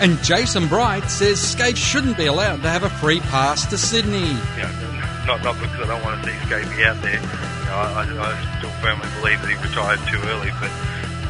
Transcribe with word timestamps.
and 0.00 0.22
Jason 0.22 0.68
Bright 0.68 1.10
says 1.10 1.38
Skaife 1.38 1.76
shouldn't 1.76 2.16
be 2.16 2.26
allowed 2.26 2.62
to 2.62 2.68
have 2.68 2.82
a 2.82 2.90
free 2.90 3.20
pass 3.20 3.66
to 3.66 3.78
Sydney. 3.78 4.28
You 4.28 4.62
know, 4.62 4.96
not 5.26 5.42
not 5.42 5.58
because 5.60 5.80
I 5.80 5.86
don't 5.86 6.02
want 6.04 6.22
to 6.22 6.30
see 6.30 6.36
Skaifey 6.46 6.84
out 6.86 7.00
there. 7.02 7.20
You 7.20 7.66
know, 7.66 7.76
I, 7.76 8.04
I 8.04 8.58
still 8.58 8.70
firmly 8.82 9.08
believe 9.20 9.40
that 9.42 9.50
he 9.50 9.56
retired 9.62 10.00
too 10.06 10.20
early, 10.28 10.52
but 10.60 10.70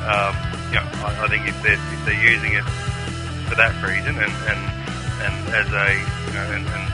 um, 0.07 0.35
you 0.69 0.79
know, 0.79 0.87
I, 1.07 1.25
I 1.25 1.29
think 1.29 1.49
if 1.49 1.57
they're 1.63 1.79
if 1.79 2.01
they're 2.05 2.23
using 2.23 2.53
it 2.55 2.65
for 3.49 3.55
that 3.55 3.75
reason 3.83 4.19
and 4.19 4.35
and, 4.51 4.63
and 5.23 5.35
as 5.55 5.69
a 5.71 5.87
you 6.27 6.33
know 6.35 6.47
and, 6.53 6.67
and 6.67 6.85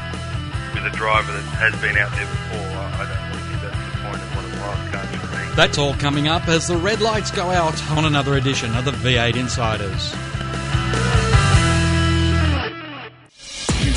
with 0.74 0.92
a 0.92 0.94
driver 0.96 1.32
that 1.32 1.44
has 1.56 1.74
been 1.80 1.96
out 1.96 2.12
there 2.12 2.28
before, 2.28 2.68
I, 2.76 3.00
I 3.00 3.04
don't 3.08 3.24
really 3.32 3.44
think 3.48 3.60
that's 3.64 3.80
the 3.80 3.96
point 4.04 4.20
of 4.20 4.28
what 4.36 4.44
a 4.44 4.52
wild 4.60 4.80
card 4.92 5.08
should 5.10 5.30
be. 5.32 5.56
That's 5.56 5.78
all 5.78 5.94
coming 5.94 6.28
up 6.28 6.48
as 6.48 6.68
the 6.68 6.76
red 6.76 7.00
lights 7.00 7.30
go 7.30 7.50
out 7.50 7.76
on 7.90 8.04
another 8.04 8.36
edition 8.36 8.74
of 8.76 8.84
the 8.84 8.92
V8 8.92 9.36
Insiders. 9.36 10.14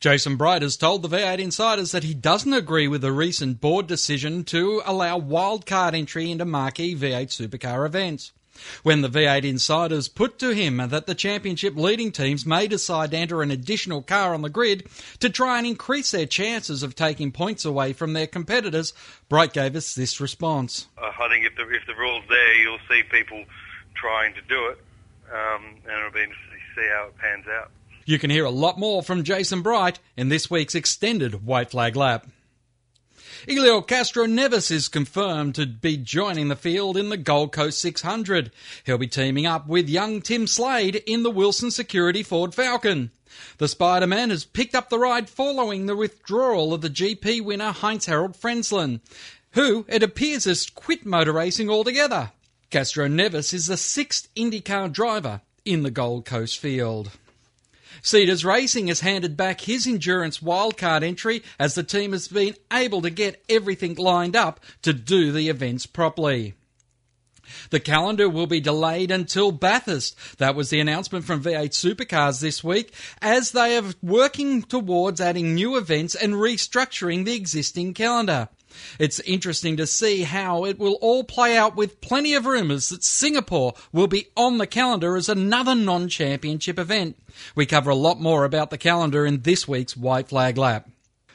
Jason 0.00 0.36
Bright 0.36 0.62
has 0.62 0.76
told 0.76 1.02
the 1.02 1.08
V8 1.08 1.38
Insiders 1.38 1.92
that 1.92 2.04
he 2.04 2.14
doesn't 2.14 2.52
agree 2.52 2.88
with 2.88 3.00
the 3.00 3.12
recent 3.12 3.60
board 3.60 3.86
decision 3.86 4.44
to 4.44 4.82
allow 4.84 5.18
wildcard 5.18 5.94
entry 5.94 6.30
into 6.30 6.44
marquee 6.44 6.94
V8 6.94 7.28
supercar 7.28 7.86
events. 7.86 8.32
When 8.82 9.00
the 9.00 9.08
V8 9.08 9.44
Insiders 9.44 10.08
put 10.08 10.38
to 10.38 10.54
him 10.54 10.76
that 10.76 11.06
the 11.06 11.14
championship 11.14 11.74
leading 11.76 12.12
teams 12.12 12.46
may 12.46 12.68
decide 12.68 13.10
to 13.10 13.16
enter 13.16 13.42
an 13.42 13.50
additional 13.50 14.02
car 14.02 14.34
on 14.34 14.42
the 14.42 14.48
grid 14.48 14.86
to 15.20 15.28
try 15.28 15.58
and 15.58 15.66
increase 15.66 16.10
their 16.10 16.26
chances 16.26 16.82
of 16.82 16.94
taking 16.94 17.32
points 17.32 17.64
away 17.64 17.92
from 17.92 18.12
their 18.12 18.26
competitors, 18.26 18.92
Bright 19.28 19.52
gave 19.52 19.74
us 19.74 19.94
this 19.94 20.20
response. 20.20 20.86
Uh, 20.96 21.10
I 21.18 21.28
think 21.28 21.46
if 21.46 21.56
the 21.56 21.68
if 21.74 21.86
the 21.86 21.94
rule's 21.94 22.24
there, 22.28 22.54
you'll 22.54 22.78
see 22.88 23.02
people 23.10 23.44
trying 23.94 24.34
to 24.34 24.42
do 24.42 24.66
it, 24.66 24.78
um, 25.32 25.64
and 25.84 25.98
it'll 25.98 26.12
be 26.12 26.22
interesting 26.22 26.58
to 26.58 26.80
see 26.80 26.88
how 26.88 27.06
it 27.08 27.18
pans 27.18 27.46
out. 27.48 27.70
You 28.06 28.18
can 28.18 28.30
hear 28.30 28.44
a 28.44 28.50
lot 28.50 28.78
more 28.78 29.02
from 29.02 29.24
Jason 29.24 29.62
Bright 29.62 29.98
in 30.16 30.28
this 30.28 30.50
week's 30.50 30.74
extended 30.74 31.46
White 31.46 31.70
Flag 31.70 31.96
Lap. 31.96 32.26
Elio 33.48 33.80
Castroneves 33.80 34.70
is 34.70 34.88
confirmed 34.88 35.54
to 35.54 35.66
be 35.66 35.96
joining 35.96 36.48
the 36.48 36.56
field 36.56 36.96
in 36.96 37.08
the 37.08 37.16
Gold 37.16 37.52
Coast 37.52 37.78
600. 37.80 38.50
He'll 38.84 38.98
be 38.98 39.06
teaming 39.06 39.46
up 39.46 39.66
with 39.66 39.88
young 39.88 40.20
Tim 40.20 40.46
Slade 40.46 41.02
in 41.06 41.22
the 41.22 41.30
Wilson 41.30 41.70
Security 41.70 42.22
Ford 42.22 42.54
Falcon. 42.54 43.10
The 43.58 43.68
Spider-Man 43.68 44.30
has 44.30 44.44
picked 44.44 44.74
up 44.74 44.90
the 44.90 44.98
ride 44.98 45.28
following 45.28 45.86
the 45.86 45.96
withdrawal 45.96 46.72
of 46.72 46.82
the 46.82 46.90
GP 46.90 47.42
winner 47.42 47.72
Heinz 47.72 48.06
Harald 48.06 48.34
Frentzen, 48.34 49.00
who 49.52 49.84
it 49.88 50.02
appears 50.02 50.44
has 50.44 50.68
quit 50.68 51.04
motor 51.04 51.32
racing 51.32 51.70
altogether. 51.70 52.32
Castroneves 52.70 53.52
is 53.54 53.66
the 53.66 53.76
sixth 53.76 54.28
IndyCar 54.34 54.92
driver 54.92 55.40
in 55.64 55.82
the 55.82 55.90
Gold 55.90 56.24
Coast 56.24 56.58
field. 56.58 57.10
Cedars 58.02 58.44
Racing 58.44 58.88
has 58.88 59.00
handed 59.00 59.36
back 59.36 59.62
his 59.62 59.86
endurance 59.86 60.40
wildcard 60.40 61.02
entry 61.02 61.42
as 61.58 61.74
the 61.74 61.82
team 61.82 62.12
has 62.12 62.28
been 62.28 62.54
able 62.72 63.02
to 63.02 63.10
get 63.10 63.42
everything 63.48 63.94
lined 63.94 64.36
up 64.36 64.60
to 64.82 64.92
do 64.92 65.32
the 65.32 65.48
events 65.48 65.86
properly. 65.86 66.54
The 67.70 67.80
calendar 67.80 68.28
will 68.28 68.46
be 68.46 68.60
delayed 68.60 69.10
until 69.10 69.52
Bathurst. 69.52 70.38
That 70.38 70.54
was 70.54 70.70
the 70.70 70.80
announcement 70.80 71.24
from 71.24 71.42
V8 71.42 71.70
Supercars 71.70 72.40
this 72.40 72.64
week 72.64 72.92
as 73.20 73.52
they 73.52 73.76
are 73.76 73.92
working 74.02 74.62
towards 74.62 75.20
adding 75.20 75.54
new 75.54 75.76
events 75.76 76.14
and 76.14 76.34
restructuring 76.34 77.24
the 77.24 77.34
existing 77.34 77.94
calendar. 77.94 78.48
It's 78.98 79.20
interesting 79.20 79.76
to 79.76 79.86
see 79.86 80.22
how 80.22 80.64
it 80.64 80.78
will 80.78 80.98
all 81.00 81.24
play 81.24 81.56
out 81.56 81.76
with 81.76 82.00
plenty 82.00 82.34
of 82.34 82.46
rumours 82.46 82.88
that 82.88 83.04
Singapore 83.04 83.74
will 83.92 84.06
be 84.06 84.28
on 84.36 84.58
the 84.58 84.66
calendar 84.66 85.16
as 85.16 85.28
another 85.28 85.74
non 85.74 86.08
championship 86.08 86.78
event. 86.78 87.16
We 87.54 87.66
cover 87.66 87.90
a 87.90 87.94
lot 87.94 88.20
more 88.20 88.44
about 88.44 88.70
the 88.70 88.78
calendar 88.78 89.26
in 89.26 89.42
this 89.42 89.66
week's 89.66 89.96
White 89.96 90.28
Flag 90.28 90.56
Lap. 90.56 90.88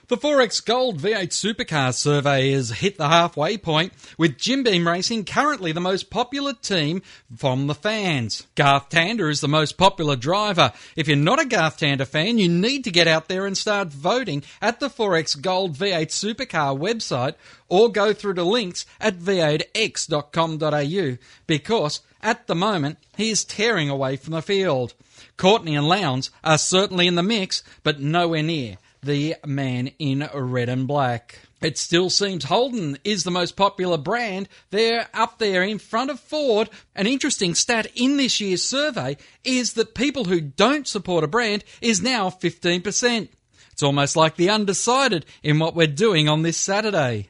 The 0.09 0.18
XXXX 0.18 0.66
Gold 0.66 0.97
V8 0.97 1.28
Supercar 1.28 1.94
survey 1.94 2.52
has 2.53 2.72
hit 2.72 2.97
the 2.97 3.09
halfway 3.09 3.58
point, 3.58 3.94
with 4.18 4.40
Jim 4.40 4.64
Beam 4.64 4.88
Racing 4.88 5.24
currently 5.24 5.72
the 5.72 5.80
most 5.80 6.09
popular 6.09 6.53
team 6.53 7.03
from 7.38 7.68
the 7.68 7.75
fans. 7.75 8.48
Garth 8.56 8.90
Tander 8.90 9.30
is 9.30 9.40
the 9.40 9.48
most 9.48 9.78
popular 9.78 10.16
driver. 10.16 10.74
If 10.96 11.08
you're 11.08 11.16
not 11.16 11.40
a 11.40 11.46
Garth 11.46 11.78
Tander 11.78 12.08
fan, 12.08 12.40
you 12.40 12.50
need 12.50 12.86
to 12.86 12.92
get 12.92 13.08
out 13.08 13.28
there 13.28 13.46
and 13.46 13.56
start 13.56 13.90
voting 13.90 14.42
at 14.64 14.80
the 14.80 14.90
XXXX 14.90 15.44
Gold 15.44 15.75
V8 15.75 16.08
Supercar 16.08 16.75
website 16.75 17.36
or 17.68 17.92
go 17.92 18.12
through 18.12 18.34
the 18.34 18.44
links 18.44 18.88
at 19.00 19.19
v8x.com.au 19.19 21.18
because 21.46 22.00
at 22.24 22.48
the 22.48 22.56
moment 22.56 22.98
he 23.16 23.30
is 23.30 23.46
tearing 23.46 23.92
away 23.92 24.16
from 24.16 24.34
the 24.34 24.42
field. 24.42 24.96
Courtney 25.38 25.75
and 25.75 25.88
Lowndes 25.88 26.31
are 26.44 26.58
certainly 26.58 27.06
in 27.06 27.14
the 27.14 27.22
mix, 27.22 27.62
but 27.84 28.00
nowhere 28.00 28.42
near 28.42 28.80
the 29.02 29.36
man 29.46 29.92
in 30.00 30.28
red 30.34 30.70
and 30.70 30.88
black. 30.88 31.40
It 31.62 31.78
still 31.78 32.10
seems 32.10 32.46
Holden 32.46 32.98
is 33.04 33.24
the 33.24 33.32
most 33.32 33.58
popular 33.58 33.98
brand. 33.98 34.48
They're 34.70 35.08
up 35.14 35.40
there 35.40 35.62
in 35.64 35.78
front 35.78 36.10
of 36.10 36.20
Ford. 36.20 36.70
An 36.96 37.06
interesting 37.08 37.54
stat 37.54 37.88
in 37.96 38.18
this 38.18 38.40
year's 38.40 38.64
survey 38.64 39.18
is 39.44 39.74
that 39.74 39.94
people 39.94 40.26
who 40.26 40.40
don't 40.40 40.88
support 40.88 41.24
a 41.24 41.28
brand 41.28 41.66
is 41.82 42.02
now 42.02 42.30
15%. 42.30 43.30
It's 43.72 43.84
almost 43.84 44.16
like 44.16 44.36
the 44.36 44.50
undecided 44.50 45.26
in 45.44 45.60
what 45.60 45.76
we're 45.76 45.88
doing 45.88 46.30
on 46.30 46.44
this 46.44 46.58
Saturday. 46.58 47.30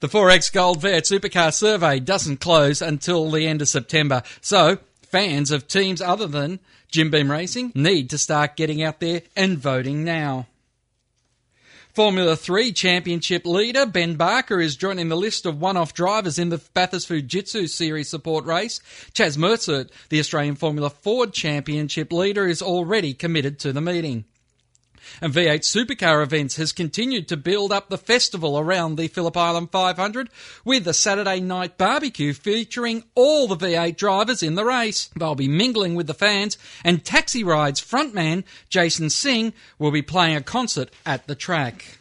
The 0.00 0.08
4X 0.08 0.52
Gold 0.52 0.80
V8 0.80 1.02
Supercar 1.02 1.52
survey 1.52 2.00
doesn't 2.00 2.40
close 2.40 2.82
until 2.82 3.30
the 3.30 3.46
end 3.46 3.62
of 3.62 3.68
September, 3.68 4.22
so 4.40 4.78
fans 5.02 5.50
of 5.50 5.68
teams 5.68 6.02
other 6.02 6.26
than 6.26 6.58
Jim 6.90 7.10
Beam 7.10 7.30
Racing 7.30 7.72
need 7.74 8.10
to 8.10 8.18
start 8.18 8.56
getting 8.56 8.82
out 8.82 9.00
there 9.00 9.22
and 9.36 9.58
voting 9.58 10.04
now. 10.04 10.46
Formula 11.94 12.36
3 12.36 12.72
Championship 12.72 13.44
leader 13.44 13.84
Ben 13.84 14.14
Barker 14.14 14.62
is 14.62 14.76
joining 14.76 15.10
the 15.10 15.16
list 15.16 15.44
of 15.44 15.60
one-off 15.60 15.92
drivers 15.92 16.38
in 16.38 16.48
the 16.48 16.56
Bathurst 16.72 17.06
Fujitsu 17.06 17.68
Series 17.68 18.08
support 18.08 18.46
race. 18.46 18.80
Chaz 19.12 19.36
Mostert, 19.36 19.90
the 20.08 20.18
Australian 20.18 20.54
Formula 20.54 20.88
Ford 20.88 21.34
Championship 21.34 22.10
leader, 22.10 22.46
is 22.46 22.62
already 22.62 23.12
committed 23.12 23.58
to 23.58 23.74
the 23.74 23.82
meeting. 23.82 24.24
And 25.20 25.32
V8 25.32 25.60
Supercar 25.60 26.22
Events 26.22 26.56
has 26.56 26.72
continued 26.72 27.28
to 27.28 27.36
build 27.36 27.72
up 27.72 27.88
the 27.88 27.98
festival 27.98 28.58
around 28.58 28.96
the 28.96 29.08
Phillip 29.08 29.36
Island 29.36 29.70
500 29.70 30.28
with 30.64 30.86
a 30.88 30.94
Saturday 30.94 31.40
night 31.40 31.78
barbecue 31.78 32.32
featuring 32.32 33.04
all 33.14 33.48
the 33.48 33.56
V8 33.56 33.96
drivers 33.96 34.42
in 34.42 34.54
the 34.54 34.64
race. 34.64 35.10
They'll 35.16 35.34
be 35.34 35.48
mingling 35.48 35.94
with 35.94 36.06
the 36.06 36.14
fans, 36.14 36.58
and 36.84 37.04
Taxi 37.04 37.44
Rides 37.44 37.80
frontman 37.80 38.44
Jason 38.68 39.10
Singh 39.10 39.52
will 39.78 39.90
be 39.90 40.02
playing 40.02 40.36
a 40.36 40.42
concert 40.42 40.90
at 41.06 41.26
the 41.26 41.34
track. 41.34 41.98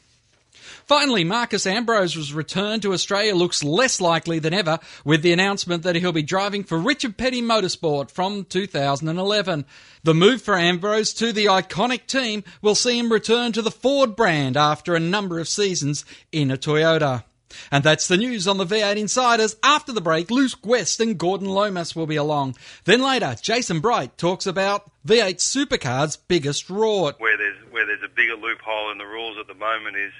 Finally, 0.85 1.23
Marcos 1.23 1.65
Ambrose's 1.65 2.33
return 2.33 2.79
to 2.81 2.93
Australia 2.93 3.35
looks 3.35 3.63
less 3.63 4.01
likely 4.01 4.39
than 4.39 4.53
ever 4.53 4.79
with 5.05 5.21
the 5.21 5.33
announcement 5.33 5.83
that 5.83 5.95
he'll 5.95 6.11
be 6.11 6.23
driving 6.23 6.63
for 6.63 6.77
Richard 6.77 7.17
Petty 7.17 7.41
Motorsport 7.41 8.11
from 8.11 8.45
2011. 8.45 9.65
The 10.03 10.13
move 10.13 10.41
for 10.41 10.57
Ambrose 10.57 11.13
to 11.13 11.31
the 11.31 11.45
iconic 11.45 12.07
team 12.07 12.43
will 12.61 12.75
see 12.75 12.97
him 12.97 13.11
return 13.11 13.51
to 13.53 13.61
the 13.61 13.71
Ford 13.71 14.15
brand 14.15 14.57
after 14.57 14.95
a 14.95 14.99
number 14.99 15.39
of 15.39 15.47
seasons 15.47 16.05
in 16.31 16.51
a 16.51 16.57
Toyota. 16.57 17.23
And 17.71 17.83
that's 17.83 18.07
the 18.07 18.17
news 18.17 18.47
on 18.47 18.57
the 18.57 18.65
V8 18.65 18.97
Insiders. 18.97 19.55
After 19.63 19.91
the 19.91 20.01
break, 20.01 20.31
Luke 20.31 20.65
West 20.65 20.99
and 20.99 21.17
Gordon 21.17 21.47
Lomas 21.47 21.95
will 21.95 22.07
be 22.07 22.15
along. 22.15 22.55
Then 22.85 23.01
later, 23.01 23.35
Jason 23.41 23.79
Bright 23.79 24.17
talks 24.17 24.45
about 24.45 24.89
V8 25.05 25.37
Supercars' 25.37 26.17
biggest 26.27 26.67
rort. 26.67 27.19
Where 27.19 27.37
there's 27.37 27.57
where 27.71 27.85
there's 27.85 28.03
a 28.03 28.15
bigger 28.15 28.35
loophole 28.35 28.91
in 28.91 28.97
the 28.97 29.05
rules 29.05 29.37
at 29.39 29.47
the 29.47 29.53
moment 29.53 29.97
is 29.97 30.13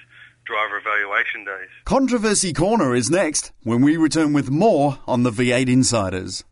driver 0.44 0.78
evaluation 0.78 1.44
days. 1.44 1.68
Controversy 1.84 2.52
Corner 2.52 2.94
is 2.94 3.10
next 3.10 3.52
when 3.62 3.82
we 3.82 3.96
return 3.96 4.32
with 4.32 4.50
more 4.50 4.98
on 5.06 5.22
the 5.22 5.30
V8 5.30 5.68
Insiders. 5.68 6.44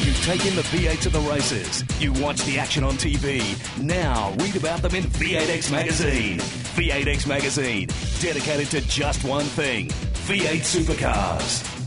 You've 0.00 0.22
taken 0.24 0.56
the 0.56 0.62
V8 0.62 1.00
to 1.02 1.10
the 1.10 1.20
races. 1.20 1.84
You 2.00 2.12
watch 2.14 2.42
the 2.44 2.58
action 2.58 2.82
on 2.82 2.94
TV. 2.94 3.40
Now 3.80 4.34
read 4.38 4.56
about 4.56 4.82
them 4.82 4.94
in 4.94 5.04
V8X 5.04 5.70
Magazine. 5.70 6.38
V8X 6.38 7.26
Magazine, 7.26 7.88
dedicated 8.20 8.68
to 8.70 8.80
just 8.88 9.24
one 9.24 9.44
thing 9.44 9.88
V8 9.88 10.60
supercars. 10.60 11.79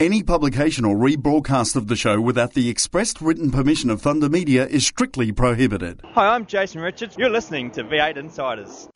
Any 0.00 0.22
publication 0.22 0.84
or 0.84 0.94
rebroadcast 0.94 1.74
of 1.74 1.88
the 1.88 1.96
show 1.96 2.20
without 2.20 2.54
the 2.54 2.68
expressed 2.68 3.20
written 3.20 3.50
permission 3.50 3.90
of 3.90 4.00
Thunder 4.00 4.28
Media 4.28 4.64
is 4.64 4.86
strictly 4.86 5.32
prohibited. 5.32 6.02
Hi, 6.12 6.36
I'm 6.36 6.46
Jason 6.46 6.80
Richards. 6.80 7.16
You're 7.18 7.30
listening 7.30 7.72
to 7.72 7.82
V8 7.82 8.16
Insiders. 8.16 8.88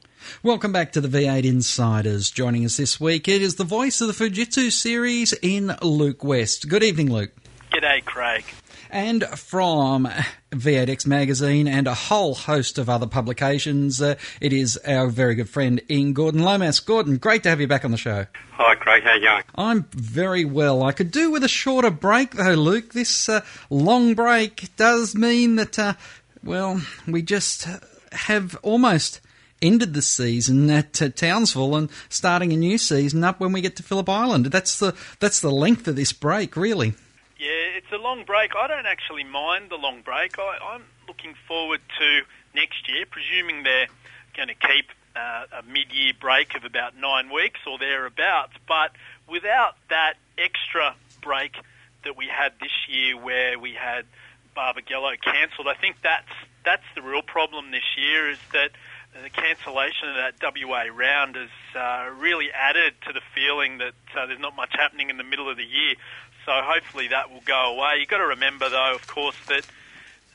Welcome 0.45 0.71
back 0.71 0.93
to 0.93 1.01
the 1.01 1.09
V8 1.09 1.45
Insiders. 1.45 2.31
Joining 2.31 2.65
us 2.65 2.77
this 2.77 3.01
week, 3.01 3.27
it 3.27 3.43
is 3.43 3.57
the 3.57 3.65
voice 3.65 4.01
of 4.01 4.07
the 4.07 4.13
Fujitsu 4.13 4.71
series 4.71 5.33
in 5.43 5.77
Luke 5.83 6.23
West. 6.23 6.69
Good 6.69 6.85
evening, 6.85 7.13
Luke. 7.13 7.33
G'day, 7.73 8.05
Craig. 8.05 8.45
And 8.93 9.25
from 9.25 10.07
V8X 10.51 11.07
Magazine 11.07 11.67
and 11.67 11.87
a 11.87 11.95
whole 11.95 12.35
host 12.35 12.77
of 12.77 12.91
other 12.91 13.07
publications, 13.07 14.03
uh, 14.03 14.17
it 14.39 14.53
is 14.53 14.77
our 14.87 15.07
very 15.09 15.35
good 15.35 15.49
friend 15.49 15.81
Ian 15.89 16.13
Gordon 16.13 16.43
Lomas. 16.43 16.79
Gordon, 16.79 17.17
great 17.17 17.43
to 17.45 17.49
have 17.49 17.59
you 17.59 17.67
back 17.67 17.87
on 17.87 17.91
the 17.91 17.97
show. 17.97 18.27
Hi, 18.53 18.75
Craig. 18.75 19.03
How 19.03 19.15
you 19.15 19.23
going? 19.23 19.45
I'm 19.55 19.85
very 19.93 20.45
well. 20.45 20.83
I 20.83 20.93
could 20.93 21.11
do 21.11 21.31
with 21.31 21.43
a 21.43 21.49
shorter 21.49 21.89
break, 21.89 22.33
though, 22.33 22.53
Luke. 22.53 22.93
This 22.93 23.31
uh, 23.31 23.41
long 23.71 24.13
break 24.13 24.77
does 24.77 25.15
mean 25.15 25.57
that, 25.57 25.79
uh, 25.79 25.95
well, 26.45 26.83
we 27.09 27.23
just 27.23 27.67
have 28.13 28.59
almost 28.63 29.23
ended 29.63 29.95
the 29.95 30.03
season 30.03 30.69
at 30.69 31.01
uh, 31.01 31.09
Townsville 31.09 31.77
and 31.77 31.89
starting 32.11 32.53
a 32.53 32.57
new 32.59 32.77
season 32.77 33.25
up 33.25 33.41
when 33.41 33.53
we 33.53 33.63
get 33.63 33.75
to 33.77 33.83
Phillip 33.83 34.11
Island. 34.11 34.47
That's 34.47 34.79
the 34.79 34.95
that's 35.19 35.41
the 35.41 35.51
length 35.51 35.89
of 35.89 35.97
this 35.97 36.13
break, 36.13 36.59
really. 36.59 36.93
It's 37.75 37.91
a 37.91 37.97
long 37.97 38.25
break. 38.25 38.53
I 38.55 38.67
don't 38.67 38.85
actually 38.85 39.25
mind 39.25 39.71
the 39.71 39.77
long 39.77 40.03
break. 40.03 40.39
I, 40.39 40.59
I'm 40.75 40.85
looking 41.09 41.35
forward 41.49 41.81
to 41.99 42.21
next 42.55 42.87
year, 42.87 43.07
presuming 43.09 43.63
they're 43.63 43.87
going 44.37 44.49
to 44.49 44.55
keep 44.55 44.91
uh, 45.17 45.45
a 45.61 45.63
mid-year 45.63 46.13
break 46.21 46.55
of 46.55 46.65
about 46.65 46.97
nine 46.99 47.33
weeks 47.33 47.61
or 47.67 47.79
thereabouts. 47.79 48.53
But 48.69 48.93
without 49.27 49.77
that 49.89 50.15
extra 50.37 50.95
break 51.23 51.57
that 52.05 52.15
we 52.15 52.27
had 52.27 52.53
this 52.61 52.73
year, 52.89 53.17
where 53.17 53.59
we 53.59 53.73
had 53.73 54.05
Barbagallo 54.55 55.19
cancelled, 55.23 55.67
I 55.67 55.75
think 55.75 55.97
that's 56.03 56.33
that's 56.67 56.85
the 56.95 57.01
real 57.01 57.23
problem 57.23 57.71
this 57.71 57.97
year. 57.97 58.31
Is 58.31 58.39
that 58.53 58.73
the 59.23 59.31
cancellation 59.31 60.09
of 60.09 60.17
that 60.17 60.35
WA 60.43 60.85
round 60.93 61.37
has 61.37 61.51
uh, 61.75 62.11
really 62.19 62.51
added 62.53 62.95
to 63.07 63.13
the 63.13 63.21
feeling 63.35 63.79
that 63.79 63.95
uh, 64.17 64.27
there's 64.27 64.41
not 64.41 64.57
much 64.57 64.73
happening 64.73 65.11
in 65.11 65.17
the 65.17 65.25
middle 65.25 65.51
of 65.51 65.57
the 65.57 65.65
year. 65.65 65.95
So 66.45 66.53
hopefully 66.53 67.09
that 67.09 67.31
will 67.31 67.43
go 67.45 67.75
away. 67.77 67.99
You've 68.01 68.09
got 68.09 68.19
to 68.19 68.27
remember, 68.27 68.69
though, 68.69 68.95
of 68.95 69.07
course, 69.07 69.37
that 69.49 69.65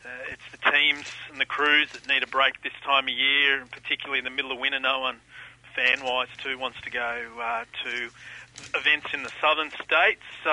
uh, 0.05 0.31
it's 0.31 0.43
the 0.51 0.71
teams 0.71 1.05
and 1.31 1.39
the 1.39 1.45
crews 1.45 1.89
that 1.93 2.07
need 2.07 2.23
a 2.23 2.27
break 2.27 2.61
this 2.63 2.73
time 2.83 3.05
of 3.05 3.13
year, 3.13 3.61
and 3.61 3.69
particularly 3.69 4.19
in 4.19 4.23
the 4.23 4.31
middle 4.31 4.51
of 4.51 4.59
winter. 4.59 4.79
No 4.79 4.99
one, 4.99 5.17
fan-wise, 5.75 6.29
too, 6.37 6.57
wants 6.57 6.79
to 6.81 6.89
go 6.89 7.21
uh, 7.41 7.65
to 7.83 8.09
events 8.75 9.07
in 9.13 9.23
the 9.23 9.31
southern 9.41 9.71
states. 9.71 10.21
So 10.43 10.51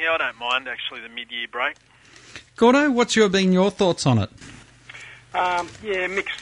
yeah, 0.00 0.12
I 0.12 0.18
don't 0.18 0.38
mind 0.38 0.68
actually 0.68 1.00
the 1.00 1.08
mid-year 1.08 1.48
break. 1.50 1.76
Gordo, 2.56 2.90
what's 2.90 3.16
your 3.16 3.28
been 3.28 3.52
your 3.52 3.70
thoughts 3.70 4.06
on 4.06 4.18
it? 4.18 4.30
Um, 5.34 5.68
yeah, 5.82 6.06
mixed 6.06 6.40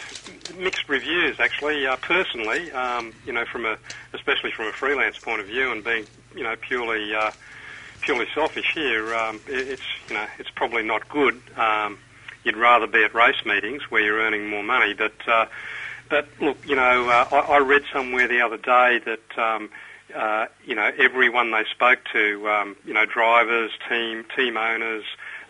mixed 0.58 0.88
reviews 0.88 1.41
actually. 1.41 1.87
Uh, 1.87 1.97
personally, 1.97 2.70
um, 2.73 3.15
you 3.26 3.32
know, 3.32 3.44
from 3.47 3.65
a 3.65 3.79
especially 4.12 4.50
from 4.50 4.67
a 4.67 4.73
freelance 4.73 5.19
point 5.19 5.41
of 5.41 5.47
view, 5.47 5.73
and 5.73 5.82
being 5.82 6.06
you 6.37 6.43
know 6.43 6.55
purely 6.56 7.15
uh, 7.15 7.31
purely 8.03 8.27
selfish 8.35 8.73
here, 8.75 9.15
um, 9.15 9.41
it, 9.47 9.69
it's 9.69 9.83
you 10.09 10.15
know 10.15 10.27
it's 10.39 10.51
probably 10.51 10.83
not 10.83 11.09
good. 11.09 11.41
Um, 11.57 11.99
you'd 12.45 12.57
rather 12.57 12.87
be 12.87 13.05
at 13.05 13.15
race 13.15 13.45
meetings 13.47 13.83
where 13.91 14.03
you're 14.03 14.19
earning 14.19 14.49
more 14.49 14.63
money, 14.63 14.95
but 14.95 15.15
uh, 15.27 15.47
but 16.09 16.29
look, 16.41 16.59
you 16.67 16.77
know, 16.77 17.09
uh, 17.09 17.29
I, 17.33 17.55
I 17.55 17.59
read 17.59 17.83
somewhere 17.93 18.29
the 18.29 18.41
other 18.41 18.59
day 18.59 19.01
that. 19.05 19.39
Um, 19.39 19.71
uh, 20.15 20.45
you 20.67 20.75
know, 20.75 20.91
everyone 20.99 21.53
they 21.53 21.65
spoke 21.71 22.01
to, 22.13 22.47
um, 22.47 22.77
you 22.85 22.93
know, 22.93 23.07
drivers, 23.07 23.71
team, 23.89 24.27
team 24.37 24.59
owners, 24.59 25.05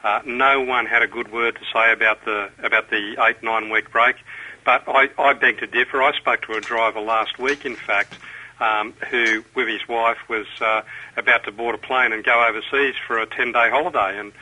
uh, 0.04 0.20
no 0.24 0.60
one 0.60 0.86
had 0.86 1.02
a 1.02 1.06
good 1.06 1.32
word 1.32 1.54
to 1.54 1.64
say 1.72 1.92
about 1.92 2.24
the 2.24 2.50
about 2.62 2.90
the 2.90 3.16
eight 3.20 3.42
nine 3.42 3.70
week 3.70 3.90
break, 3.90 4.16
but 4.64 4.82
I, 4.88 5.08
I 5.18 5.32
beg 5.32 5.58
to 5.58 5.66
differ. 5.66 6.02
I 6.02 6.12
spoke 6.16 6.42
to 6.42 6.54
a 6.54 6.60
driver 6.60 7.00
last 7.00 7.38
week, 7.38 7.64
in 7.64 7.76
fact, 7.76 8.18
um, 8.62 8.92
who 9.10 9.44
with 9.54 9.66
his 9.66 9.86
wife 9.88 10.18
was 10.28 10.46
uh, 10.60 10.82
about 11.16 11.44
to 11.44 11.52
board 11.52 11.74
a 11.74 11.78
plane 11.78 12.12
and 12.12 12.22
go 12.22 12.46
overseas 12.46 12.94
for 13.06 13.18
a 13.18 13.26
ten 13.26 13.50
day 13.50 13.68
holiday, 13.68 14.18
and 14.18 14.32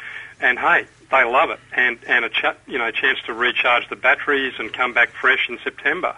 and 0.41 0.59
hey, 0.59 0.87
they 1.11 1.25
love 1.25 1.51
it, 1.51 1.59
and 1.73 1.99
and 2.07 2.27
a 2.27 2.31
you 2.67 2.79
know 2.79 2.91
chance 2.91 3.19
to 3.27 3.33
recharge 3.33 3.89
the 3.89 3.97
batteries 3.97 4.55
and 4.59 4.73
come 4.73 4.93
back 4.93 5.11
fresh 5.11 5.49
in 5.49 5.59
September. 5.65 6.15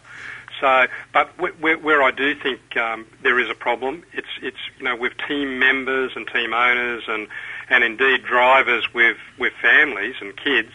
So, 0.60 0.86
but 1.12 1.28
where, 1.60 1.78
where 1.78 2.02
I 2.02 2.10
do 2.10 2.34
think 2.34 2.76
um, 2.76 3.06
there 3.22 3.38
is 3.40 3.48
a 3.48 3.54
problem, 3.54 4.02
it's 4.12 4.28
it's 4.42 4.58
you 4.78 4.84
know 4.84 4.96
with 4.96 5.12
team 5.28 5.60
members 5.60 6.12
and 6.16 6.26
team 6.26 6.52
owners 6.52 7.04
and 7.06 7.28
and 7.68 7.84
indeed 7.84 8.24
drivers 8.24 8.92
with 8.92 9.16
with 9.38 9.52
families 9.62 10.16
and 10.20 10.36
kids. 10.36 10.72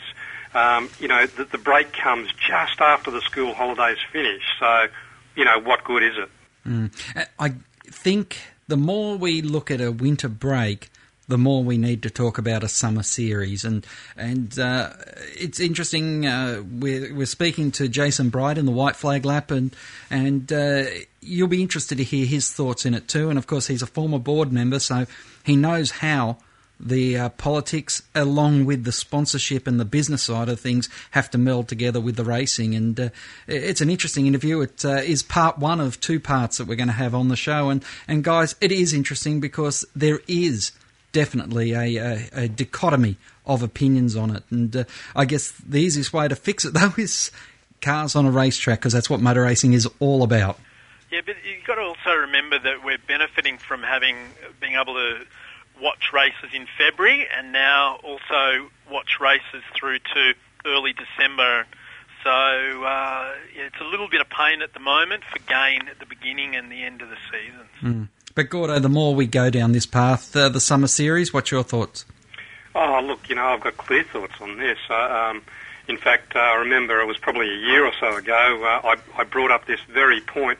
Um, 0.53 0.89
you 0.97 1.09
know, 1.09 1.27
the, 1.27 1.44
the 1.44 1.57
break 1.57 1.94
comes 1.94 2.31
just 2.31 2.80
after 2.80 3.12
the 3.12 3.21
school 3.21 3.53
holidays 3.53 3.97
finish. 4.12 4.41
So, 4.59 4.88
you 5.35 5.45
know, 5.45 5.59
what 5.59 5.83
good 5.83 6.01
is 6.01 6.18
it? 6.18 6.30
Mm. 6.68 6.92
I 7.40 7.54
think 7.86 8.38
the 8.68 8.78
more 8.78 9.18
we 9.18 9.42
look 9.42 9.72
at 9.72 9.81
a 9.81 9.92
winter 9.92 10.28
break, 10.28 10.90
the 11.28 11.38
more 11.38 11.64
we 11.64 11.78
need 11.78 12.04
to 12.04 12.09
talk 12.09 12.38
about 12.38 12.64
a 12.64 12.69
summer 12.69 13.04
series. 13.04 13.66
And 13.66 13.86
and 14.16 14.57
uh, 14.57 14.92
it's 15.36 15.59
interesting. 15.59 16.26
Uh, 16.26 16.64
we're 16.80 17.14
we're 17.14 17.26
speaking 17.26 17.71
to 17.71 17.88
Jason 17.88 18.30
Bright 18.30 18.57
in 18.57 18.66
the 18.66 18.71
White 18.71 18.95
Flag 18.95 19.26
Lap, 19.26 19.52
and 19.52 19.76
and 20.09 20.52
uh, 20.52 20.86
you'll 21.21 21.47
be 21.47 21.62
interested 21.62 21.97
to 21.97 22.04
hear 22.04 22.26
his 22.26 22.52
thoughts 22.52 22.86
in 22.86 22.94
it 22.94 23.07
too. 23.07 23.30
And 23.30 23.38
of 23.38 23.47
course, 23.47 23.68
he's 23.68 23.81
a 23.81 23.88
former 23.88 24.19
board 24.19 24.52
member, 24.52 24.80
so 24.80 25.06
he 25.44 25.56
knows 25.56 25.92
how. 25.92 26.38
The 26.80 27.18
uh, 27.18 27.30
politics, 27.30 28.04
along 28.14 28.66
with 28.66 28.84
the 28.84 28.92
sponsorship 28.92 29.66
and 29.68 29.80
the 29.80 29.86
business 29.86 30.24
side 30.24 30.50
of 30.50 30.60
things, 30.60 30.90
have 31.12 31.30
to 31.31 31.38
meld 31.38 31.68
together 31.68 32.00
with 32.00 32.16
the 32.16 32.24
racing. 32.24 32.76
And 32.76 33.00
uh, 33.00 33.10
it's 33.48 33.81
an 33.81 33.90
interesting 33.90 34.28
interview. 34.28 34.62
It 34.62 34.86
uh, 34.86 34.98
is 34.98 35.24
part 35.24 35.57
one 35.57 35.80
of 35.80 36.00
two 36.00 36.19
parts 36.19 36.57
that 36.57 36.68
we're 36.68 36.76
going 36.76 36.88
to 36.88 36.94
have 36.94 37.16
on 37.16 37.30
the 37.30 37.36
show. 37.36 37.69
And, 37.69 37.84
and 38.07 38.24
guys, 38.24 38.56
it 38.62 38.72
is 38.72 38.94
interesting 38.94 39.40
because 39.40 39.86
there 39.96 40.19
is 40.28 40.72
definitely 41.12 41.74
a, 41.74 41.98
a, 41.98 42.30
a 42.34 42.48
dichotomy 42.48 43.18
of 43.46 43.64
opinions 43.64 44.16
on 44.16 44.36
it. 44.36 44.44
And 44.52 44.76
uh, 44.76 44.84
I 45.16 45.26
guess 45.26 45.52
the 45.52 45.80
easiest 45.80 46.14
way 46.14 46.28
to 46.28 46.36
fix 46.36 46.66
it, 46.66 46.74
though, 46.76 46.94
is 46.98 47.31
cars 47.81 48.16
on 48.16 48.26
a 48.26 48.31
racetrack 48.31 48.80
because 48.80 48.94
that's 48.94 49.10
what 49.10 49.19
motor 49.19 49.44
racing 49.44 49.74
is 49.74 49.88
all 50.00 50.24
about. 50.24 50.60
Yeah, 51.12 51.22
but 51.26 51.36
you've 51.46 51.66
got 51.66 51.76
to 51.76 51.81
also 51.81 52.14
remember 52.14 52.60
that 52.60 52.84
we're 52.84 52.98
benefiting 53.07 53.57
from 53.57 53.81
having 53.81 54.18
being 54.60 54.74
able 54.74 54.94
to 54.96 55.26
watch 55.81 56.12
races 56.14 56.50
in 56.54 56.68
February 56.78 57.28
and 57.36 57.52
now 57.52 58.00
also 58.04 58.69
watch 58.92 59.19
races 59.19 59.64
through 59.76 60.00
to 60.00 60.34
early 60.66 60.94
December. 60.94 61.66
So 62.24 62.31
uh, 62.31 63.34
yeah, 63.56 63.64
it's 63.64 63.80
a 63.81 63.86
little 63.86 64.07
bit 64.10 64.22
of 64.22 64.30
pain 64.30 64.62
at 64.62 64.74
the 64.74 64.80
moment 64.80 65.24
for 65.31 65.40
gain 65.40 65.88
at 65.88 66.00
the 66.00 66.06
beginning 66.06 66.56
and 66.56 66.72
the 66.72 66.84
end 66.84 67.02
of 67.02 67.10
the 67.10 67.18
season. 67.31 67.68
Mm. 67.81 68.07
But 68.36 68.50
Gordo, 68.50 68.80
the 68.80 68.90
more 68.90 69.16
we 69.16 69.26
go 69.26 69.50
down 69.50 69.72
this 69.72 69.86
path, 69.86 70.36
uh, 70.36 70.50
the 70.50 70.60
summer 70.60 70.88
series, 70.88 71.34
what's 71.34 71.50
your 71.50 71.64
thoughts? 71.64 72.06
Oh, 72.76 73.02
look, 73.04 73.30
you 73.30 73.36
know, 73.36 73.46
I've 73.46 73.62
got 73.62 73.78
clear 73.78 74.04
thoughts 74.04 74.40
on 74.40 74.57
this. 74.57 74.78
Uh, 74.90 74.94
um, 74.94 75.42
in 75.88 75.98
fact, 75.98 76.36
uh, 76.36 76.40
I 76.40 76.56
remember 76.57 77.00
it 77.00 77.07
was 77.07 77.18
probably 77.18 77.50
a 77.50 77.57
year 77.57 77.86
or 77.86 77.94
so 78.00 78.16
ago, 78.16 78.64
uh, 78.64 78.88
I, 78.88 79.22
I 79.22 79.24
brought 79.24 79.50
up 79.50 79.66
this 79.66 79.80
very 79.92 80.22
point 80.22 80.60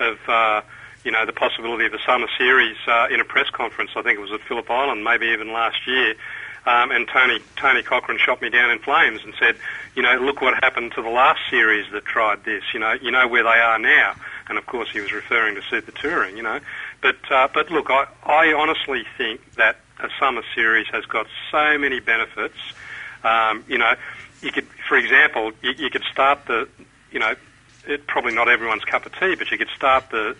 of, 0.00 0.18
uh, 0.28 0.60
you 1.04 1.10
know, 1.10 1.24
the 1.26 1.32
possibility 1.32 1.86
of 1.86 1.94
a 1.94 2.00
summer 2.00 2.28
series 2.38 2.76
uh, 2.86 3.08
in 3.10 3.20
a 3.20 3.24
press 3.24 3.50
conference. 3.50 3.90
I 3.94 4.02
think 4.02 4.18
it 4.18 4.22
was 4.22 4.32
at 4.32 4.40
Phillip 4.40 4.70
Island, 4.70 5.04
maybe 5.04 5.26
even 5.26 5.52
last 5.52 5.86
year. 5.86 6.14
Um, 6.66 6.90
and 6.90 7.06
Tony 7.06 7.40
Tony 7.56 7.82
Cochrane 7.82 8.18
shot 8.18 8.40
me 8.40 8.48
down 8.48 8.70
in 8.70 8.78
flames 8.78 9.20
and 9.22 9.34
said, 9.38 9.56
you 9.94 10.02
know, 10.02 10.16
look 10.16 10.40
what 10.40 10.54
happened 10.62 10.92
to 10.92 11.02
the 11.02 11.10
last 11.10 11.40
series 11.50 11.84
that 11.92 12.06
tried 12.06 12.44
this. 12.44 12.62
You 12.72 12.80
know, 12.80 12.92
you 12.94 13.10
know 13.10 13.28
where 13.28 13.42
they 13.42 13.50
are 13.50 13.78
now. 13.78 14.14
And 14.48 14.56
of 14.56 14.64
course, 14.64 14.90
he 14.90 15.00
was 15.00 15.12
referring 15.12 15.56
to 15.56 15.62
Super 15.62 15.92
Touring. 15.92 16.38
You 16.38 16.42
know, 16.42 16.60
But 17.02 17.16
uh, 17.30 17.48
but 17.52 17.70
look, 17.70 17.90
I, 17.90 18.06
I 18.24 18.54
honestly 18.54 19.04
think 19.18 19.40
that 19.56 19.76
a 20.00 20.08
summer 20.18 20.42
series 20.54 20.86
has 20.88 21.04
got 21.04 21.26
so 21.50 21.76
many 21.78 22.00
benefits. 22.00 22.56
Um, 23.22 23.64
you 23.68 23.78
know, 23.78 23.94
you 24.40 24.50
could, 24.50 24.66
for 24.88 24.96
example, 24.96 25.52
you, 25.62 25.72
you 25.72 25.90
could 25.90 26.04
start 26.10 26.46
the, 26.46 26.68
you 27.12 27.18
know, 27.18 27.34
it, 27.86 28.06
probably 28.06 28.34
not 28.34 28.48
everyone's 28.48 28.84
cup 28.84 29.06
of 29.06 29.12
tea, 29.18 29.34
but 29.34 29.50
you 29.50 29.58
could 29.58 29.70
start 29.74 30.10
the 30.10 30.36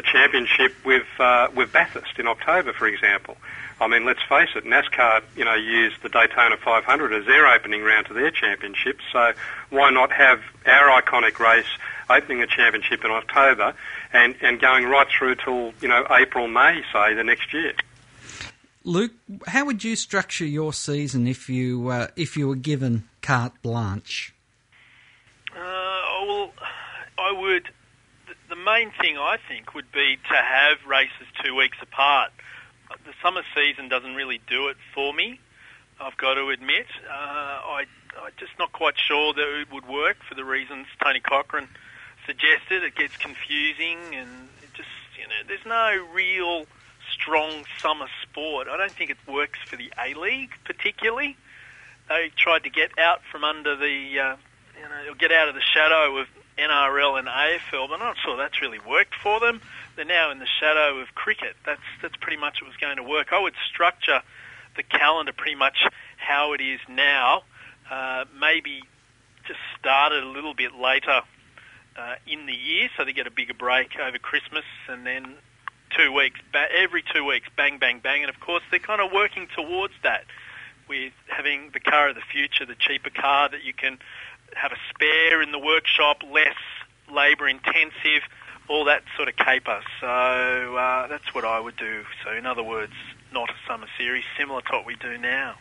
the 0.00 0.06
championship 0.10 0.74
with 0.84 1.06
uh, 1.18 1.48
with 1.54 1.72
Bathurst 1.72 2.18
in 2.18 2.26
October, 2.26 2.72
for 2.72 2.86
example. 2.86 3.36
I 3.80 3.86
mean, 3.86 4.04
let's 4.04 4.22
face 4.28 4.50
it, 4.54 4.64
NASCAR, 4.64 5.22
you 5.36 5.44
know, 5.44 5.54
used 5.54 6.02
the 6.02 6.08
Daytona 6.10 6.56
500 6.58 7.12
as 7.14 7.26
their 7.26 7.46
opening 7.46 7.82
round 7.82 8.06
to 8.06 8.14
their 8.14 8.30
championship. 8.30 8.98
So 9.10 9.32
why 9.70 9.90
not 9.90 10.12
have 10.12 10.40
our 10.66 11.00
iconic 11.00 11.38
race 11.38 11.66
opening 12.10 12.42
a 12.42 12.46
championship 12.46 13.04
in 13.04 13.10
October 13.10 13.74
and, 14.12 14.34
and 14.42 14.60
going 14.60 14.84
right 14.84 15.06
through 15.08 15.36
till, 15.36 15.72
you 15.80 15.88
know, 15.88 16.06
April, 16.10 16.46
May, 16.46 16.82
say, 16.92 17.14
the 17.14 17.24
next 17.24 17.54
year? 17.54 17.72
Luke, 18.84 19.12
how 19.46 19.64
would 19.64 19.82
you 19.82 19.96
structure 19.96 20.46
your 20.46 20.74
season 20.74 21.26
if 21.26 21.48
you 21.48 21.88
uh, 21.88 22.08
if 22.16 22.36
you 22.36 22.48
were 22.48 22.56
given 22.56 23.04
carte 23.22 23.60
blanche? 23.62 24.34
Uh, 25.54 25.58
well, 26.26 26.52
I 27.18 27.32
would. 27.32 27.68
The 28.50 28.56
main 28.56 28.90
thing 29.00 29.16
I 29.16 29.38
think 29.48 29.74
would 29.74 29.90
be 29.92 30.18
to 30.28 30.36
have 30.36 30.84
races 30.86 31.26
two 31.42 31.54
weeks 31.54 31.78
apart 31.80 32.32
the 33.04 33.12
summer 33.22 33.42
season 33.54 33.88
doesn't 33.88 34.14
really 34.14 34.40
do 34.48 34.68
it 34.68 34.76
for 34.94 35.12
me. 35.12 35.40
I've 36.00 36.16
got 36.16 36.34
to 36.34 36.48
admit, 36.48 36.86
uh, 37.08 37.12
I 37.12 37.84
I'm 38.20 38.32
just 38.38 38.52
not 38.58 38.72
quite 38.72 38.98
sure 38.98 39.32
that 39.32 39.60
it 39.60 39.72
would 39.72 39.86
work 39.86 40.16
for 40.28 40.34
the 40.34 40.44
reasons 40.44 40.86
Tony 41.02 41.20
Cochrane 41.20 41.68
suggested. 42.26 42.82
It 42.82 42.94
gets 42.96 43.16
confusing, 43.16 43.98
and 44.14 44.48
it 44.62 44.72
just 44.74 44.88
you 45.18 45.26
know, 45.28 45.34
there's 45.46 45.66
no 45.66 46.06
real 46.12 46.66
strong 47.12 47.64
summer 47.78 48.06
sport. 48.22 48.68
I 48.68 48.76
don't 48.76 48.92
think 48.92 49.10
it 49.10 49.18
works 49.28 49.58
for 49.66 49.76
the 49.76 49.92
A 50.02 50.14
League 50.14 50.52
particularly. 50.64 51.36
They 52.08 52.30
tried 52.36 52.64
to 52.64 52.70
get 52.70 52.98
out 52.98 53.20
from 53.30 53.44
under 53.44 53.76
the 53.76 54.18
uh, 54.18 54.36
you 54.76 54.82
know 54.82 55.14
get 55.18 55.32
out 55.32 55.48
of 55.48 55.54
the 55.54 55.60
shadow 55.60 56.16
of 56.18 56.26
NRL 56.60 57.18
and 57.18 57.28
AFL, 57.28 57.88
but 57.88 57.94
I'm 57.94 58.00
not 58.00 58.16
sure 58.24 58.36
that's 58.36 58.60
really 58.60 58.78
worked 58.78 59.14
for 59.14 59.40
them 59.40 59.60
they're 60.00 60.06
now 60.06 60.30
in 60.30 60.38
the 60.38 60.46
shadow 60.46 60.98
of 60.98 61.14
cricket. 61.14 61.56
That's 61.66 61.82
that's 62.00 62.16
pretty 62.16 62.38
much 62.38 62.62
what 62.62 62.68
was 62.68 62.76
going 62.78 62.96
to 62.96 63.02
work. 63.02 63.32
I 63.32 63.38
would 63.38 63.52
structure 63.70 64.22
the 64.76 64.82
calendar 64.82 65.32
pretty 65.32 65.56
much 65.56 65.76
how 66.16 66.54
it 66.54 66.62
is 66.62 66.80
now. 66.88 67.42
Uh, 67.90 68.24
maybe 68.40 68.82
just 69.46 69.60
start 69.78 70.12
it 70.12 70.22
a 70.22 70.28
little 70.28 70.54
bit 70.54 70.74
later 70.74 71.20
uh, 71.98 72.14
in 72.26 72.46
the 72.46 72.54
year, 72.54 72.88
so 72.96 73.04
they 73.04 73.12
get 73.12 73.26
a 73.26 73.30
bigger 73.30 73.52
break 73.52 73.98
over 73.98 74.16
Christmas, 74.16 74.64
and 74.88 75.04
then 75.04 75.34
two 75.94 76.12
weeks, 76.12 76.40
ba- 76.50 76.68
every 76.74 77.02
two 77.02 77.24
weeks, 77.24 77.48
bang, 77.54 77.78
bang, 77.78 77.98
bang. 77.98 78.22
And 78.22 78.30
of 78.30 78.40
course, 78.40 78.62
they're 78.70 78.78
kind 78.78 79.02
of 79.02 79.12
working 79.12 79.48
towards 79.54 79.94
that 80.02 80.24
with 80.88 81.12
having 81.26 81.70
the 81.72 81.80
car 81.80 82.08
of 82.08 82.14
the 82.14 82.22
future, 82.32 82.64
the 82.64 82.74
cheaper 82.74 83.10
car 83.10 83.50
that 83.50 83.64
you 83.64 83.74
can 83.74 83.98
have 84.56 84.72
a 84.72 84.78
spare 84.92 85.42
in 85.42 85.52
the 85.52 85.58
workshop, 85.58 86.22
less 86.30 86.56
labour 87.12 87.48
intensive 87.48 88.22
all 88.68 88.84
that 88.84 89.02
sort 89.16 89.28
of 89.28 89.36
caper. 89.36 89.80
So 90.00 90.06
uh, 90.06 91.08
that's 91.08 91.34
what 91.34 91.44
I 91.44 91.58
would 91.58 91.76
do. 91.76 92.04
So 92.24 92.30
in 92.30 92.46
other 92.46 92.62
words, 92.62 92.92
not 93.32 93.50
a 93.50 93.54
summer 93.66 93.88
series, 93.98 94.24
similar 94.38 94.62
to 94.62 94.72
what 94.72 94.86
we 94.86 94.94
do 94.96 95.18
now. 95.18 95.56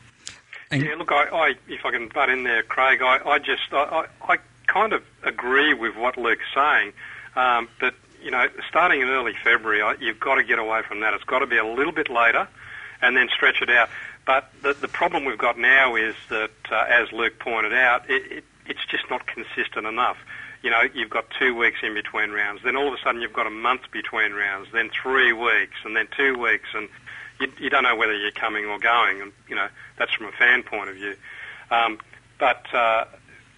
Yeah, 0.72 0.94
look, 0.96 1.12
I, 1.12 1.24
I, 1.24 1.56
if 1.68 1.84
I 1.84 1.92
can 1.92 2.10
butt 2.10 2.30
in 2.30 2.44
there, 2.44 2.62
Craig, 2.62 3.02
I, 3.02 3.20
I 3.26 3.40
just, 3.40 3.74
I, 3.74 4.06
I 4.22 4.38
kind 4.68 4.94
of 4.94 5.04
agree 5.24 5.74
with 5.74 5.96
what 5.96 6.16
Luke's 6.16 6.46
saying, 6.54 6.94
um, 7.36 7.68
but 7.80 7.96
you 8.22 8.30
know, 8.30 8.46
starting 8.68 9.02
in 9.02 9.08
early 9.08 9.34
February, 9.44 9.82
I, 9.82 9.96
you've 10.00 10.20
got 10.20 10.36
to 10.36 10.44
get 10.44 10.60
away 10.60 10.82
from 10.88 11.00
that. 11.00 11.16
It's 11.16 11.24
got 11.24 11.40
to 11.40 11.48
be 11.48 11.58
a 11.58 11.66
little 11.66 11.94
bit 11.94 12.10
later, 12.10 12.48
and 13.02 13.18
then 13.18 13.30
stretch 13.34 13.62
it 13.62 13.70
out. 13.72 13.90
But 14.26 14.52
the, 14.62 14.74
the 14.74 14.88
problem 14.88 15.26
we've 15.26 15.38
got 15.38 15.58
now 15.58 15.96
is 15.96 16.14
that, 16.30 16.52
uh, 16.70 16.86
as 16.88 17.12
Luke 17.12 17.40
pointed 17.40 17.74
out, 17.74 18.08
it, 18.10 18.32
it, 18.32 18.44
it's 18.70 18.86
just 18.90 19.10
not 19.10 19.28
consistent 19.28 19.86
enough 19.86 20.18
you 20.62 20.70
know, 20.70 20.82
you've 20.94 21.10
got 21.10 21.26
two 21.40 21.56
weeks 21.56 21.80
in 21.84 21.94
between 21.94 22.32
rounds. 22.32 22.62
Then 22.64 22.76
all 22.76 22.88
of 22.88 22.94
a 22.94 22.98
sudden 23.04 23.22
you've 23.22 23.34
got 23.34 23.48
a 23.48 23.52
month 23.52 23.92
between 23.92 24.34
rounds. 24.34 24.68
Then 24.74 24.90
three 24.90 25.32
weeks, 25.32 25.76
and 25.86 25.96
then 25.96 26.08
two 26.16 26.38
weeks, 26.38 26.68
and 26.74 26.90
you, 27.40 27.52
you 27.60 27.70
don't 27.70 27.84
know 27.84 27.96
whether 27.96 28.16
you're 28.16 28.32
coming 28.32 28.66
or 28.66 28.78
going. 28.80 29.22
And 29.22 29.32
you 29.48 29.56
know, 29.56 29.68
that's 29.98 30.14
from 30.14 30.28
a 30.28 30.32
fan 30.34 30.64
point 30.64 30.90
of 30.90 30.96
view. 30.96 31.16
Um, 31.72 32.00
but 32.40 32.74
uh, 32.74 33.06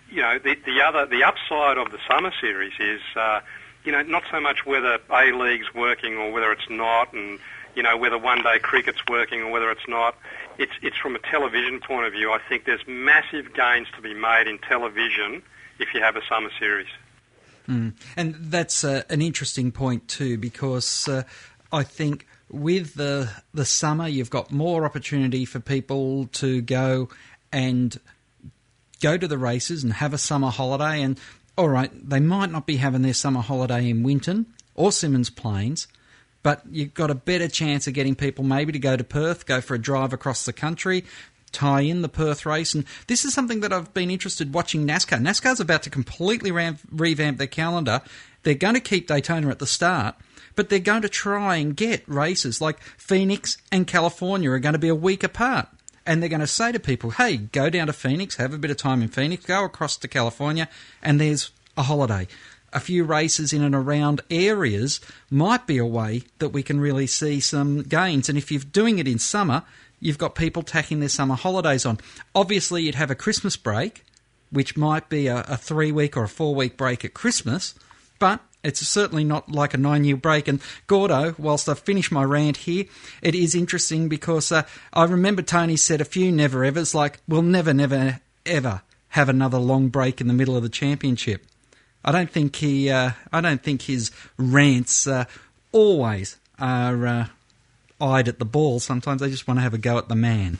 you 0.09 0.21
know, 0.21 0.37
the, 0.37 0.55
the 0.65 0.81
other, 0.81 1.05
the 1.05 1.23
upside 1.23 1.77
of 1.77 1.91
the 1.91 1.99
summer 2.07 2.31
series 2.39 2.73
is, 2.79 3.01
uh, 3.15 3.41
you 3.83 3.91
know, 3.91 4.03
not 4.03 4.23
so 4.29 4.39
much 4.39 4.65
whether 4.65 4.99
A 5.09 5.31
League's 5.31 5.73
working 5.73 6.17
or 6.17 6.31
whether 6.31 6.51
it's 6.51 6.69
not, 6.69 7.13
and 7.13 7.39
you 7.75 7.83
know, 7.83 7.97
whether 7.97 8.17
one 8.17 8.43
day 8.43 8.59
cricket's 8.59 9.01
working 9.09 9.41
or 9.41 9.51
whether 9.51 9.71
it's 9.71 9.87
not. 9.87 10.15
It's, 10.57 10.71
it's 10.81 10.97
from 10.97 11.15
a 11.15 11.19
television 11.19 11.79
point 11.79 12.05
of 12.05 12.13
view. 12.13 12.31
I 12.31 12.39
think 12.47 12.65
there's 12.65 12.85
massive 12.87 13.53
gains 13.53 13.87
to 13.95 14.01
be 14.01 14.13
made 14.13 14.47
in 14.47 14.59
television 14.59 15.41
if 15.79 15.93
you 15.93 16.01
have 16.01 16.15
a 16.15 16.21
summer 16.27 16.49
series. 16.59 16.87
Mm. 17.67 17.93
And 18.17 18.35
that's 18.39 18.83
uh, 18.83 19.03
an 19.09 19.21
interesting 19.21 19.71
point 19.71 20.07
too, 20.07 20.37
because 20.37 21.07
uh, 21.07 21.23
I 21.71 21.83
think 21.83 22.27
with 22.49 22.95
the 22.95 23.29
the 23.53 23.65
summer, 23.65 24.07
you've 24.07 24.29
got 24.29 24.51
more 24.51 24.85
opportunity 24.85 25.45
for 25.45 25.59
people 25.59 26.27
to 26.33 26.61
go 26.61 27.09
and 27.51 27.99
go 29.01 29.17
to 29.17 29.27
the 29.27 29.37
races 29.37 29.83
and 29.83 29.93
have 29.93 30.13
a 30.13 30.17
summer 30.17 30.49
holiday. 30.49 31.01
And 31.01 31.19
all 31.57 31.69
right, 31.69 31.91
they 32.09 32.19
might 32.19 32.51
not 32.51 32.65
be 32.65 32.77
having 32.77 33.01
their 33.01 33.13
summer 33.13 33.41
holiday 33.41 33.89
in 33.89 34.03
Winton 34.03 34.47
or 34.75 34.89
Symmons 34.89 35.33
Plains, 35.33 35.87
but 36.43 36.61
you've 36.69 36.93
got 36.93 37.11
a 37.11 37.15
better 37.15 37.47
chance 37.47 37.87
of 37.87 37.93
getting 37.93 38.15
people 38.15 38.43
maybe 38.43 38.71
to 38.71 38.79
go 38.79 38.97
to 38.97 39.03
Perth, 39.03 39.45
go 39.45 39.61
for 39.61 39.75
a 39.75 39.79
drive 39.79 40.13
across 40.13 40.45
the 40.45 40.53
country, 40.53 41.05
tie 41.51 41.81
in 41.81 42.01
the 42.01 42.09
Perth 42.09 42.45
race. 42.45 42.73
And 42.73 42.85
this 43.07 43.25
is 43.25 43.33
something 43.33 43.59
that 43.61 43.73
I've 43.73 43.93
been 43.93 44.11
interested 44.11 44.53
watching 44.53 44.87
NASCAR. 44.87 45.21
NASCAR's 45.21 45.59
about 45.59 45.83
to 45.83 45.89
completely 45.89 46.51
ramp, 46.51 46.79
revamp 46.91 47.37
their 47.37 47.47
calendar. 47.47 48.01
They're 48.43 48.53
going 48.55 48.75
to 48.75 48.79
keep 48.79 49.07
Daytona 49.07 49.49
at 49.49 49.59
the 49.59 49.67
start, 49.67 50.15
but 50.55 50.69
they're 50.69 50.79
going 50.79 51.03
to 51.03 51.09
try 51.09 51.57
and 51.57 51.75
get 51.75 52.07
races 52.07 52.61
like 52.61 52.81
Phoenix 52.97 53.57
and 53.71 53.85
California 53.85 54.49
are 54.51 54.59
going 54.59 54.73
to 54.73 54.79
be 54.79 54.89
a 54.89 54.95
week 54.95 55.23
apart. 55.23 55.67
And 56.05 56.21
they're 56.21 56.29
going 56.29 56.41
to 56.41 56.47
say 56.47 56.71
to 56.71 56.79
people, 56.79 57.11
hey, 57.11 57.37
go 57.37 57.69
down 57.69 57.87
to 57.87 57.93
Phoenix, 57.93 58.37
have 58.37 58.53
a 58.53 58.57
bit 58.57 58.71
of 58.71 58.77
time 58.77 59.03
in 59.03 59.07
Phoenix, 59.07 59.45
go 59.45 59.63
across 59.63 59.97
to 59.97 60.07
California, 60.07 60.67
and 61.03 61.21
there's 61.21 61.51
a 61.77 61.83
holiday. 61.83 62.27
A 62.73 62.79
few 62.79 63.03
races 63.03 63.51
in 63.51 63.61
and 63.61 63.75
around 63.75 64.21
areas 64.29 65.01
might 65.29 65.67
be 65.67 65.77
a 65.77 65.85
way 65.85 66.23
that 66.39 66.49
we 66.49 66.63
can 66.63 66.79
really 66.79 67.07
see 67.07 67.39
some 67.39 67.83
gains. 67.83 68.29
And 68.29 68.37
if 68.37 68.51
you're 68.51 68.61
doing 68.61 68.99
it 68.99 69.07
in 69.07 69.19
summer, 69.19 69.63
you've 69.99 70.17
got 70.17 70.35
people 70.35 70.63
tacking 70.63 70.99
their 70.99 71.09
summer 71.09 71.35
holidays 71.35 71.85
on. 71.85 71.99
Obviously, 72.33 72.83
you'd 72.83 72.95
have 72.95 73.11
a 73.11 73.15
Christmas 73.15 73.57
break, 73.57 74.05
which 74.51 74.77
might 74.77 75.09
be 75.09 75.27
a, 75.27 75.45
a 75.47 75.57
three 75.57 75.91
week 75.91 76.15
or 76.15 76.23
a 76.23 76.29
four 76.29 76.55
week 76.55 76.77
break 76.77 77.03
at 77.03 77.13
Christmas, 77.13 77.75
but 78.19 78.39
it's 78.63 78.85
certainly 78.85 79.23
not 79.23 79.51
like 79.51 79.73
a 79.73 79.77
nine 79.77 80.03
year 80.03 80.17
break. 80.17 80.47
And 80.47 80.61
Gordo, 80.87 81.35
whilst 81.37 81.67
I 81.67 81.73
finish 81.73 82.11
my 82.11 82.23
rant 82.23 82.57
here, 82.57 82.85
it 83.21 83.35
is 83.35 83.55
interesting 83.55 84.09
because 84.09 84.51
uh, 84.51 84.63
I 84.93 85.05
remember 85.05 85.41
Tony 85.41 85.77
said 85.77 86.01
a 86.01 86.05
few 86.05 86.31
never 86.31 86.63
evers, 86.63 86.93
like, 86.93 87.19
we'll 87.27 87.41
never, 87.41 87.73
never, 87.73 88.19
ever 88.45 88.81
have 89.09 89.29
another 89.29 89.57
long 89.57 89.89
break 89.89 90.21
in 90.21 90.27
the 90.27 90.33
middle 90.33 90.55
of 90.55 90.63
the 90.63 90.69
championship. 90.69 91.45
I 92.03 92.11
don't 92.11 92.29
think 92.29 92.55
he, 92.55 92.89
uh, 92.89 93.11
I 93.31 93.41
don't 93.41 93.61
think 93.61 93.83
his 93.83 94.11
rants 94.37 95.07
uh, 95.07 95.25
always 95.71 96.37
are 96.59 97.05
uh, 97.05 97.27
eyed 97.99 98.27
at 98.27 98.39
the 98.39 98.45
ball. 98.45 98.79
Sometimes 98.79 99.21
they 99.21 99.29
just 99.29 99.47
want 99.47 99.59
to 99.59 99.61
have 99.61 99.73
a 99.73 99.77
go 99.77 99.97
at 99.97 100.07
the 100.07 100.15
man. 100.15 100.57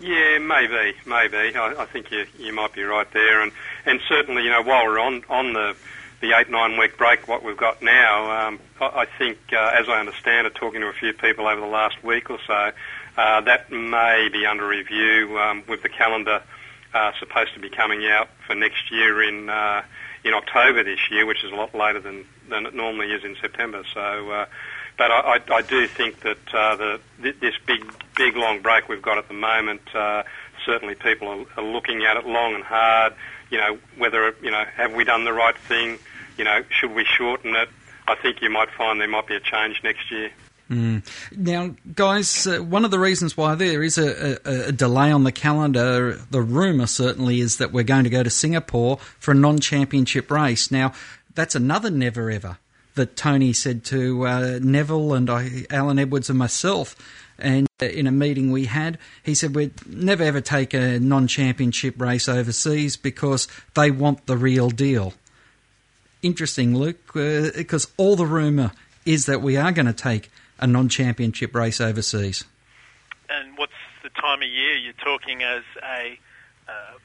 Yeah, 0.00 0.38
maybe, 0.38 0.96
maybe. 1.06 1.56
I, 1.56 1.74
I 1.78 1.84
think 1.84 2.10
you 2.10 2.26
you 2.38 2.54
might 2.54 2.72
be 2.72 2.82
right 2.82 3.10
there, 3.12 3.42
and 3.42 3.52
and 3.84 4.00
certainly, 4.08 4.44
you 4.44 4.50
know, 4.50 4.62
while 4.62 4.86
we're 4.86 4.98
on 4.98 5.22
on 5.28 5.52
the 5.52 5.76
the 6.20 6.32
eight 6.38 6.50
nine 6.50 6.78
week 6.78 6.96
break, 6.96 7.28
what 7.28 7.42
we've 7.42 7.56
got 7.56 7.82
now, 7.82 8.48
um, 8.48 8.60
I, 8.80 9.00
I 9.00 9.06
think, 9.18 9.38
uh, 9.52 9.72
as 9.78 9.88
I 9.88 10.00
understand 10.00 10.46
it, 10.46 10.54
talking 10.54 10.80
to 10.80 10.88
a 10.88 10.92
few 10.92 11.12
people 11.12 11.46
over 11.46 11.60
the 11.60 11.66
last 11.66 12.02
week 12.02 12.30
or 12.30 12.38
so, 12.46 12.72
uh, 13.16 13.40
that 13.42 13.70
may 13.70 14.28
be 14.32 14.46
under 14.46 14.66
review 14.66 15.38
um, 15.38 15.62
with 15.68 15.82
the 15.82 15.88
calendar 15.88 16.42
uh, 16.94 17.12
supposed 17.18 17.54
to 17.54 17.60
be 17.60 17.68
coming 17.68 18.06
out 18.06 18.28
for 18.46 18.54
next 18.54 18.90
year 18.90 19.22
in 19.22 19.48
uh, 19.48 19.82
in 20.24 20.34
October 20.34 20.84
this 20.84 21.10
year, 21.10 21.26
which 21.26 21.44
is 21.44 21.52
a 21.52 21.54
lot 21.54 21.74
later 21.74 22.00
than 22.00 22.24
than 22.48 22.66
it 22.66 22.74
normally 22.74 23.12
is 23.12 23.24
in 23.24 23.36
September. 23.40 23.82
So. 23.92 24.30
Uh, 24.30 24.46
but 24.98 25.10
I, 25.10 25.36
I, 25.36 25.54
I 25.54 25.62
do 25.62 25.86
think 25.86 26.20
that 26.20 26.54
uh, 26.54 26.76
the, 26.76 27.00
this 27.40 27.54
big, 27.64 27.90
big 28.16 28.36
long 28.36 28.60
break 28.60 28.86
we've 28.86 29.00
got 29.00 29.16
at 29.16 29.28
the 29.28 29.34
moment, 29.34 29.80
uh, 29.94 30.24
certainly 30.66 30.94
people 30.94 31.26
are, 31.28 31.46
are 31.56 31.64
looking 31.64 32.04
at 32.04 32.18
it 32.18 32.26
long 32.26 32.54
and 32.54 32.62
hard. 32.62 33.14
You 33.50 33.56
know, 33.56 33.78
whether 33.96 34.34
you 34.42 34.50
know, 34.50 34.62
have 34.76 34.92
we 34.92 35.04
done 35.04 35.24
the 35.24 35.32
right 35.32 35.56
thing? 35.56 35.98
You 36.36 36.44
know, 36.44 36.62
should 36.68 36.94
we 36.94 37.06
shorten 37.06 37.56
it? 37.56 37.70
I 38.06 38.14
think 38.14 38.42
you 38.42 38.50
might 38.50 38.70
find 38.70 39.00
there 39.00 39.08
might 39.08 39.26
be 39.26 39.36
a 39.36 39.40
change 39.40 39.80
next 39.82 40.10
year. 40.10 40.30
Mm. 40.70 41.04
Now, 41.36 41.74
guys, 41.96 42.46
uh, 42.46 42.58
one 42.58 42.84
of 42.84 42.92
the 42.92 42.98
reasons 43.00 43.36
why 43.36 43.56
there 43.56 43.82
is 43.82 43.98
a, 43.98 44.38
a, 44.44 44.68
a, 44.68 44.72
delay 44.72 45.10
on 45.10 45.24
the 45.24 45.32
calendar, 45.32 46.12
the 46.30 46.40
rumour 46.40 46.86
certainly 46.86 47.40
is 47.40 47.56
that 47.56 47.72
we're 47.72 47.82
going 47.82 48.04
to 48.04 48.10
go 48.10 48.22
to 48.22 48.30
Singapore 48.30 48.98
for 49.18 49.32
a 49.32 49.34
non 49.34 49.58
championship 49.58 50.30
race. 50.30 50.70
Now, 50.70 50.92
that's 51.34 51.56
another 51.56 51.90
never 51.90 52.30
ever 52.30 52.58
that 52.94 53.16
Tony 53.16 53.52
said 53.52 53.84
to 53.86 54.26
uh, 54.26 54.58
Neville 54.62 55.14
and 55.14 55.28
I, 55.28 55.66
Alan 55.70 55.98
Edwards 55.98 56.30
and 56.30 56.38
myself. 56.38 56.94
And 57.36 57.66
uh, 57.82 57.86
in 57.86 58.06
a 58.06 58.12
meeting 58.12 58.52
we 58.52 58.66
had, 58.66 58.98
he 59.24 59.34
said 59.34 59.56
we'd 59.56 59.86
never 59.88 60.22
ever 60.22 60.40
take 60.40 60.72
a 60.72 61.00
non 61.00 61.26
championship 61.26 62.00
race 62.00 62.28
overseas 62.28 62.96
because 62.96 63.48
they 63.74 63.90
want 63.90 64.26
the 64.26 64.36
real 64.36 64.70
deal. 64.70 65.14
Interesting, 66.22 66.76
Luke, 66.76 67.12
because 67.12 67.86
uh, 67.86 67.88
all 67.96 68.14
the 68.14 68.26
rumour 68.26 68.70
is 69.04 69.26
that 69.26 69.42
we 69.42 69.56
are 69.56 69.72
going 69.72 69.86
to 69.86 69.92
take 69.92 70.30
a 70.60 70.66
non 70.66 70.88
championship 70.88 71.54
race 71.54 71.80
overseas. 71.80 72.44
And 73.28 73.56
what's 73.56 73.72
the 74.02 74.10
time 74.10 74.42
of 74.42 74.48
year? 74.48 74.76
You're 74.76 74.92
talking 74.94 75.42
as 75.42 75.62
a, 75.82 76.18
uh, 76.68 76.98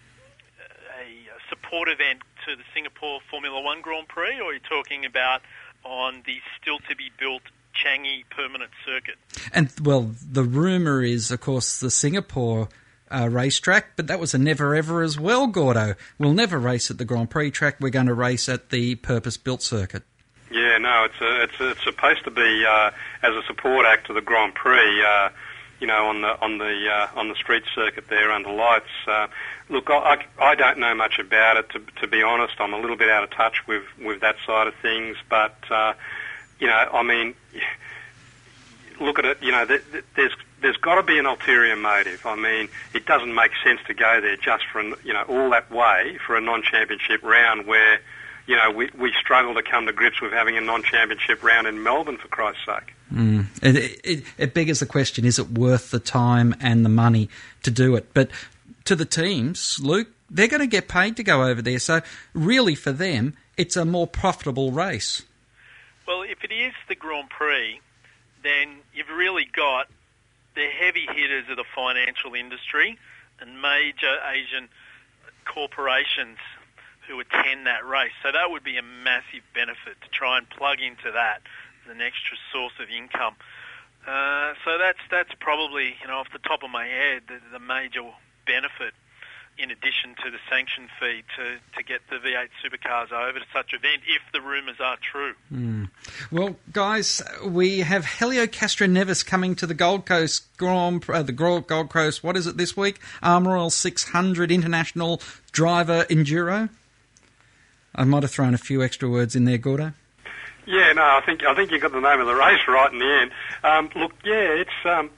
a 1.01 1.49
support 1.49 1.89
event 1.89 2.21
to 2.45 2.55
the 2.55 2.63
Singapore 2.73 3.19
Formula 3.29 3.61
One 3.61 3.81
Grand 3.81 4.07
Prix, 4.07 4.39
or 4.39 4.49
are 4.49 4.53
you 4.53 4.59
talking 4.59 5.05
about 5.05 5.41
on 5.83 6.23
the 6.25 6.37
still 6.59 6.79
to 6.89 6.95
be 6.95 7.11
built 7.19 7.43
Changi 7.75 8.23
permanent 8.29 8.71
circuit. 8.85 9.15
And 9.53 9.71
well, 9.81 10.11
the 10.31 10.43
rumor 10.43 11.01
is, 11.01 11.31
of 11.31 11.41
course, 11.41 11.79
the 11.79 11.91
Singapore 11.91 12.69
uh, 13.11 13.29
racetrack, 13.29 13.95
but 13.95 14.07
that 14.07 14.19
was 14.19 14.33
a 14.33 14.37
never 14.37 14.75
ever 14.75 15.03
as 15.03 15.19
well, 15.19 15.47
Gordo. 15.47 15.95
We'll 16.17 16.33
never 16.33 16.57
race 16.57 16.89
at 16.89 16.97
the 16.97 17.05
Grand 17.05 17.29
Prix 17.29 17.51
track. 17.51 17.77
We're 17.79 17.89
going 17.89 18.07
to 18.07 18.13
race 18.13 18.49
at 18.49 18.69
the 18.69 18.95
purpose 18.95 19.37
built 19.37 19.61
circuit. 19.61 20.03
No, 20.85 21.05
it's 21.05 21.19
a, 21.19 21.41
it's 21.41 21.55
it's 21.59 21.83
supposed 21.83 22.23
to 22.25 22.29
be 22.29 22.63
uh, 22.63 22.91
as 23.23 23.33
a 23.35 23.41
support 23.47 23.87
act 23.87 24.05
to 24.05 24.13
the 24.13 24.21
Grand 24.21 24.53
Prix. 24.53 25.03
Uh, 25.03 25.29
you 25.79 25.87
know, 25.87 26.05
on 26.05 26.21
the 26.21 26.39
on 26.43 26.59
the 26.59 26.87
uh, 26.87 27.19
on 27.19 27.27
the 27.27 27.33
street 27.33 27.63
circuit 27.73 28.07
there 28.07 28.31
under 28.31 28.51
lights. 28.51 28.85
Uh, 29.07 29.25
look, 29.67 29.89
I, 29.89 30.23
I 30.37 30.53
don't 30.53 30.77
know 30.77 30.93
much 30.93 31.17
about 31.17 31.57
it 31.57 31.69
to, 31.71 31.81
to 32.01 32.07
be 32.07 32.21
honest. 32.21 32.53
I'm 32.59 32.73
a 32.75 32.79
little 32.79 32.97
bit 32.97 33.09
out 33.09 33.23
of 33.23 33.31
touch 33.31 33.65
with 33.65 33.81
with 33.97 34.21
that 34.21 34.35
side 34.45 34.67
of 34.67 34.75
things, 34.75 35.17
but 35.27 35.57
uh, 35.71 35.93
you 36.59 36.67
know, 36.67 36.87
I 36.93 37.01
mean, 37.01 37.33
look 39.01 39.17
at 39.17 39.25
it. 39.25 39.41
You 39.41 39.53
know, 39.53 39.65
there's 39.65 40.33
there's 40.61 40.77
got 40.77 40.95
to 40.95 41.03
be 41.03 41.17
an 41.17 41.25
ulterior 41.25 41.75
motive. 41.75 42.27
I 42.27 42.35
mean, 42.35 42.69
it 42.93 43.07
doesn't 43.07 43.33
make 43.33 43.53
sense 43.63 43.79
to 43.87 43.95
go 43.95 44.21
there 44.21 44.37
just 44.37 44.65
for 44.71 44.83
you 44.83 45.13
know 45.13 45.23
all 45.23 45.49
that 45.49 45.71
way 45.71 46.19
for 46.27 46.37
a 46.37 46.41
non-championship 46.41 47.23
round 47.23 47.65
where 47.65 48.01
you 48.47 48.55
know 48.55 48.71
we 48.71 48.89
we 48.97 49.13
struggle 49.19 49.53
to 49.55 49.63
come 49.63 49.85
to 49.85 49.93
grips 49.93 50.21
with 50.21 50.31
having 50.31 50.57
a 50.57 50.61
non-championship 50.61 51.43
round 51.43 51.67
in 51.67 51.83
Melbourne 51.83 52.17
for 52.17 52.27
Christ's 52.27 52.65
sake. 52.65 52.93
Mm. 53.13 53.45
It, 53.61 54.01
it, 54.03 54.23
it 54.37 54.53
beggars 54.53 54.79
the 54.79 54.85
question: 54.85 55.25
Is 55.25 55.39
it 55.39 55.51
worth 55.51 55.91
the 55.91 55.99
time 55.99 56.55
and 56.59 56.85
the 56.85 56.89
money 56.89 57.29
to 57.63 57.71
do 57.71 57.95
it? 57.95 58.13
But 58.13 58.29
to 58.85 58.95
the 58.95 59.05
teams, 59.05 59.79
Luke, 59.79 60.07
they're 60.29 60.47
going 60.47 60.61
to 60.61 60.67
get 60.67 60.87
paid 60.87 61.17
to 61.17 61.23
go 61.23 61.43
over 61.43 61.61
there. 61.61 61.79
So 61.79 62.01
really, 62.33 62.75
for 62.75 62.91
them, 62.91 63.35
it's 63.57 63.75
a 63.75 63.85
more 63.85 64.07
profitable 64.07 64.71
race. 64.71 65.23
Well, 66.07 66.21
if 66.21 66.43
it 66.43 66.51
is 66.51 66.73
the 66.87 66.95
Grand 66.95 67.29
Prix, 67.29 67.79
then 68.43 68.77
you've 68.93 69.09
really 69.09 69.45
got 69.45 69.87
the 70.55 70.67
heavy 70.67 71.07
hitters 71.11 71.49
of 71.49 71.57
the 71.57 71.65
financial 71.75 72.33
industry 72.35 72.97
and 73.39 73.61
major 73.61 74.17
Asian 74.31 74.69
corporations 75.45 76.37
who 77.07 77.19
attend 77.19 77.67
that 77.67 77.85
race. 77.87 78.13
So 78.23 78.31
that 78.31 78.49
would 78.49 78.63
be 78.63 78.77
a 78.77 78.83
massive 78.83 79.43
benefit 79.53 80.01
to 80.01 80.09
try 80.09 80.37
and 80.37 80.49
plug 80.49 80.79
into 80.81 81.11
that 81.11 81.41
as 81.85 81.91
an 81.91 82.01
extra 82.01 82.37
source 82.51 82.73
of 82.79 82.89
income. 82.89 83.35
Uh, 84.07 84.53
so 84.63 84.77
that's 84.77 84.99
that's 85.09 85.33
probably 85.39 85.95
you 86.01 86.07
know 86.07 86.17
off 86.17 86.31
the 86.31 86.39
top 86.39 86.61
of 86.61 86.69
my 86.69 86.85
head 86.85 87.23
the, 87.27 87.39
the 87.51 87.59
major 87.59 88.03
benefit 88.45 88.93
in 89.57 89.71
addition 89.71 90.15
to 90.23 90.29
the 90.29 90.37
sanction 90.49 90.87
fee 90.99 91.23
to, 91.37 91.57
to 91.77 91.83
get 91.83 92.01
the 92.09 92.17
V8 92.17 92.49
supercars 92.63 93.11
over 93.11 93.39
to 93.39 93.45
such 93.53 93.73
event 93.73 94.01
if 94.05 94.21
the 94.33 94.41
rumours 94.41 94.75
are 94.79 94.97
true. 94.97 95.33
Mm. 95.51 95.89
Well, 96.31 96.57
guys, 96.73 97.21
we 97.43 97.79
have 97.79 98.05
Helio 98.05 98.47
Castroneves 98.47 99.25
coming 99.25 99.55
to 99.55 99.65
the 99.65 99.73
Gold 99.73 100.05
Coast 100.05 100.45
Grand, 100.57 101.09
uh, 101.09 101.23
the 101.23 101.31
Gold 101.31 101.67
Coast. 101.67 102.23
What 102.23 102.35
is 102.35 102.47
it 102.47 102.57
this 102.57 102.75
week? 102.75 102.99
Armor 103.23 103.55
All 103.55 103.69
600 103.69 104.51
International 104.51 105.21
Driver 105.51 106.03
Enduro. 106.09 106.69
I 107.95 108.03
might 108.03 108.23
have 108.23 108.31
thrown 108.31 108.53
a 108.53 108.57
few 108.57 108.83
extra 108.83 109.09
words 109.09 109.35
in 109.35 109.45
there, 109.45 109.57
Gordo. 109.57 109.93
Yeah, 110.65 110.93
no, 110.93 111.03
I 111.03 111.21
think 111.25 111.43
I 111.43 111.53
think 111.53 111.71
you 111.71 111.79
got 111.79 111.91
the 111.91 112.01
name 112.01 112.19
of 112.19 112.27
the 112.27 112.35
race 112.35 112.61
right 112.67 112.91
in 112.91 112.99
the 112.99 113.05
end. 113.21 113.31
Um, 113.63 113.89
look, 113.95 114.13
yeah, 114.23 114.63
it's. 114.63 114.85
Um, 114.85 115.09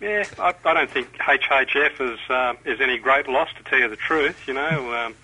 yeah, 0.00 0.24
I, 0.38 0.54
I 0.64 0.74
don't 0.74 0.90
think 0.90 1.16
HHF 1.18 2.12
is 2.12 2.18
uh, 2.28 2.54
is 2.64 2.80
any 2.80 2.98
great 2.98 3.28
loss 3.28 3.48
to 3.56 3.62
tell 3.64 3.78
you 3.78 3.88
the 3.88 3.96
truth. 3.96 4.46
You 4.46 4.54
know, 4.54 4.94
um, 4.94 5.14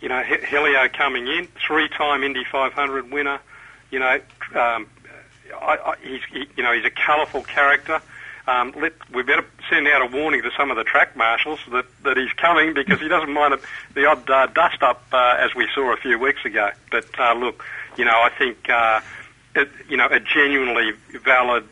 you 0.00 0.08
know 0.08 0.22
Helio 0.22 0.88
coming 0.88 1.26
in, 1.26 1.48
three-time 1.66 2.22
Indy 2.22 2.44
500 2.44 3.10
winner. 3.10 3.40
You 3.90 4.00
know, 4.00 4.20
um, 4.54 4.86
I, 5.60 5.78
I, 5.84 5.94
he's 6.02 6.20
he, 6.30 6.46
you 6.56 6.62
know 6.62 6.72
he's 6.72 6.84
a 6.84 6.90
colourful 6.90 7.42
character. 7.42 8.00
Um, 8.48 8.72
let, 8.80 8.92
we 9.12 9.22
better 9.22 9.44
send 9.68 9.86
out 9.88 10.02
a 10.02 10.16
warning 10.16 10.42
to 10.42 10.50
some 10.56 10.70
of 10.70 10.76
the 10.76 10.84
track 10.84 11.16
marshals 11.16 11.60
that, 11.70 11.84
that 12.02 12.16
he's 12.16 12.32
coming 12.32 12.72
because 12.72 12.98
he 12.98 13.08
doesn't 13.08 13.32
mind 13.32 13.54
a, 13.54 13.60
the 13.94 14.06
odd 14.06 14.28
uh, 14.30 14.46
dust 14.46 14.82
up 14.82 15.04
uh, 15.12 15.36
as 15.38 15.54
we 15.54 15.68
saw 15.74 15.92
a 15.92 15.96
few 15.96 16.18
weeks 16.18 16.44
ago. 16.44 16.70
But 16.90 17.06
uh, 17.18 17.34
look, 17.34 17.64
you 17.96 18.04
know, 18.04 18.20
I 18.20 18.30
think 18.30 18.68
uh, 18.70 19.00
it, 19.54 19.68
you 19.88 19.96
know 19.96 20.06
a 20.06 20.18
genuinely 20.18 20.92
valid, 21.22 21.64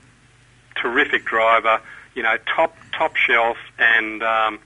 terrific 0.77 1.25
driver 1.25 1.81
you 2.17 2.23
know, 2.23 2.37
top 2.57 2.75
top 2.93 3.15
shelf, 3.15 3.59
and 3.79 4.23
um, 4.23 4.59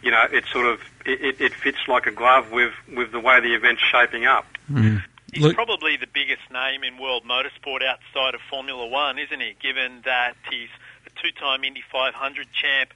you 0.00 0.10
know, 0.10 0.24
it 0.32 0.44
sort 0.50 0.66
of 0.66 0.80
it, 1.04 1.40
it 1.40 1.52
fits 1.52 1.88
like 1.88 2.06
a 2.06 2.12
glove 2.12 2.50
with 2.52 2.72
with 2.96 3.12
the 3.12 3.20
way 3.20 3.40
the 3.40 3.54
event's 3.54 3.82
shaping 3.82 4.24
up. 4.24 4.46
Mm. 4.70 5.02
He's 5.32 5.42
Look. 5.42 5.56
probably 5.56 5.96
the 5.96 6.06
biggest 6.06 6.48
name 6.52 6.84
in 6.84 6.96
world 6.96 7.24
motorsport 7.24 7.82
outside 7.82 8.36
of 8.36 8.40
Formula 8.48 8.86
One, 8.86 9.18
isn't 9.18 9.40
he? 9.40 9.56
Given 9.60 10.02
that 10.04 10.34
he's 10.48 10.68
a 10.68 10.93
two-time 11.24 11.64
Indy 11.64 11.82
500 11.90 12.46
champ, 12.52 12.92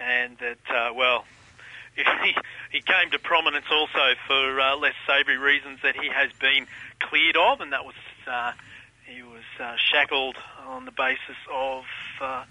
and 0.00 0.38
that 0.38 0.74
uh, 0.74 0.94
well, 0.94 1.24
he, 1.94 2.02
he 2.72 2.80
came 2.80 3.10
to 3.12 3.18
prominence 3.18 3.66
also 3.70 4.14
for 4.26 4.60
uh, 4.60 4.76
less 4.76 4.94
savoury 5.06 5.36
reasons 5.36 5.80
that 5.82 5.94
he 5.94 6.08
has 6.08 6.32
been 6.40 6.66
cleared 7.00 7.36
of, 7.36 7.60
and 7.60 7.72
that 7.72 7.84
was 7.84 7.94
uh, 8.26 8.52
he 9.04 9.22
was 9.22 9.44
uh, 9.60 9.76
shackled 9.76 10.36
on 10.66 10.86
the 10.86 10.90
basis 10.90 11.36
of 11.52 11.84
uh, 12.20 12.44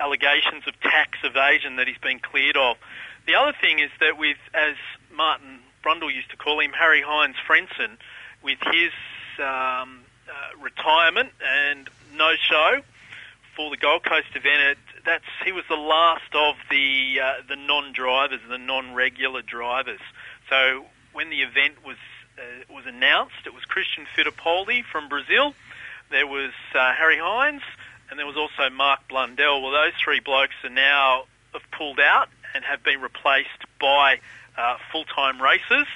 allegations 0.00 0.66
of 0.66 0.80
tax 0.80 1.18
evasion 1.22 1.76
that 1.76 1.86
he's 1.86 1.98
been 1.98 2.18
cleared 2.18 2.56
of. 2.56 2.76
The 3.26 3.34
other 3.34 3.52
thing 3.60 3.78
is 3.78 3.90
that 4.00 4.18
with, 4.18 4.38
as 4.54 4.76
Martin 5.14 5.60
Brundle 5.84 6.12
used 6.12 6.30
to 6.30 6.36
call 6.36 6.58
him, 6.58 6.72
Harry 6.72 7.02
Hines 7.02 7.36
Frentzen, 7.46 7.98
with 8.42 8.58
his 8.72 8.90
um, 9.38 10.00
uh, 10.26 10.58
retirement 10.60 11.30
and 11.44 11.88
no 12.16 12.32
show 12.48 12.80
for 13.56 13.70
the 13.70 13.76
Gold 13.76 14.04
Coast 14.04 14.28
event, 14.34 14.62
it, 14.62 14.78
that's 15.04 15.24
he 15.44 15.52
was 15.52 15.64
the 15.68 15.76
last 15.76 16.34
of 16.34 16.56
the 16.70 17.20
uh, 17.22 17.32
the 17.48 17.56
non-drivers, 17.56 18.40
the 18.48 18.58
non-regular 18.58 19.42
drivers. 19.42 20.00
So 20.48 20.84
when 21.12 21.30
the 21.30 21.42
event 21.42 21.84
was 21.84 21.96
uh, 22.38 22.72
was 22.72 22.86
announced, 22.86 23.46
it 23.46 23.54
was 23.54 23.64
Christian 23.64 24.06
Fittipaldi 24.16 24.84
from 24.84 25.08
Brazil. 25.08 25.54
There 26.10 26.26
was 26.26 26.52
uh, 26.74 26.92
Harry 26.94 27.18
Hines, 27.18 27.62
and 28.08 28.18
there 28.18 28.26
was 28.26 28.36
also 28.36 28.70
Mark 28.70 29.08
Blundell. 29.08 29.62
Well, 29.62 29.72
those 29.72 29.94
three 30.02 30.20
blokes 30.20 30.54
are 30.64 30.70
now 30.70 31.24
have 31.52 31.68
pulled 31.72 32.00
out 32.00 32.28
and 32.54 32.64
have 32.64 32.82
been 32.82 33.00
replaced 33.00 33.48
by 33.80 34.20
uh, 34.56 34.76
full-time 34.92 35.40
racers. 35.40 35.86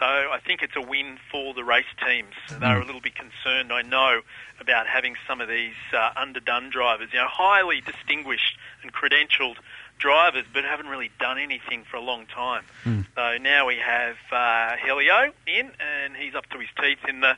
So 0.00 0.06
I 0.06 0.38
think 0.44 0.62
it's 0.62 0.74
a 0.76 0.80
win 0.80 1.18
for 1.30 1.52
the 1.52 1.62
race 1.62 1.84
teams. 2.02 2.32
They're 2.58 2.80
a 2.80 2.84
little 2.86 3.02
bit 3.02 3.14
concerned, 3.14 3.70
I 3.70 3.82
know, 3.82 4.22
about 4.58 4.86
having 4.86 5.14
some 5.28 5.42
of 5.42 5.48
these 5.48 5.74
uh, 5.92 6.12
underdone 6.16 6.70
drivers. 6.70 7.10
You 7.12 7.18
know, 7.18 7.28
highly 7.28 7.82
distinguished 7.82 8.56
and 8.82 8.94
credentialed 8.94 9.56
drivers, 9.98 10.46
but 10.50 10.64
haven't 10.64 10.86
really 10.86 11.10
done 11.20 11.38
anything 11.38 11.84
for 11.84 11.98
a 11.98 12.00
long 12.00 12.24
time. 12.24 12.64
Mm. 12.86 13.06
So 13.14 13.36
now 13.42 13.66
we 13.66 13.76
have 13.76 14.16
uh, 14.32 14.76
Helio 14.82 15.32
in, 15.46 15.70
and 15.78 16.16
he's 16.16 16.34
up 16.34 16.46
to 16.48 16.58
his 16.58 16.70
teeth 16.80 17.04
in 17.06 17.20
the 17.20 17.36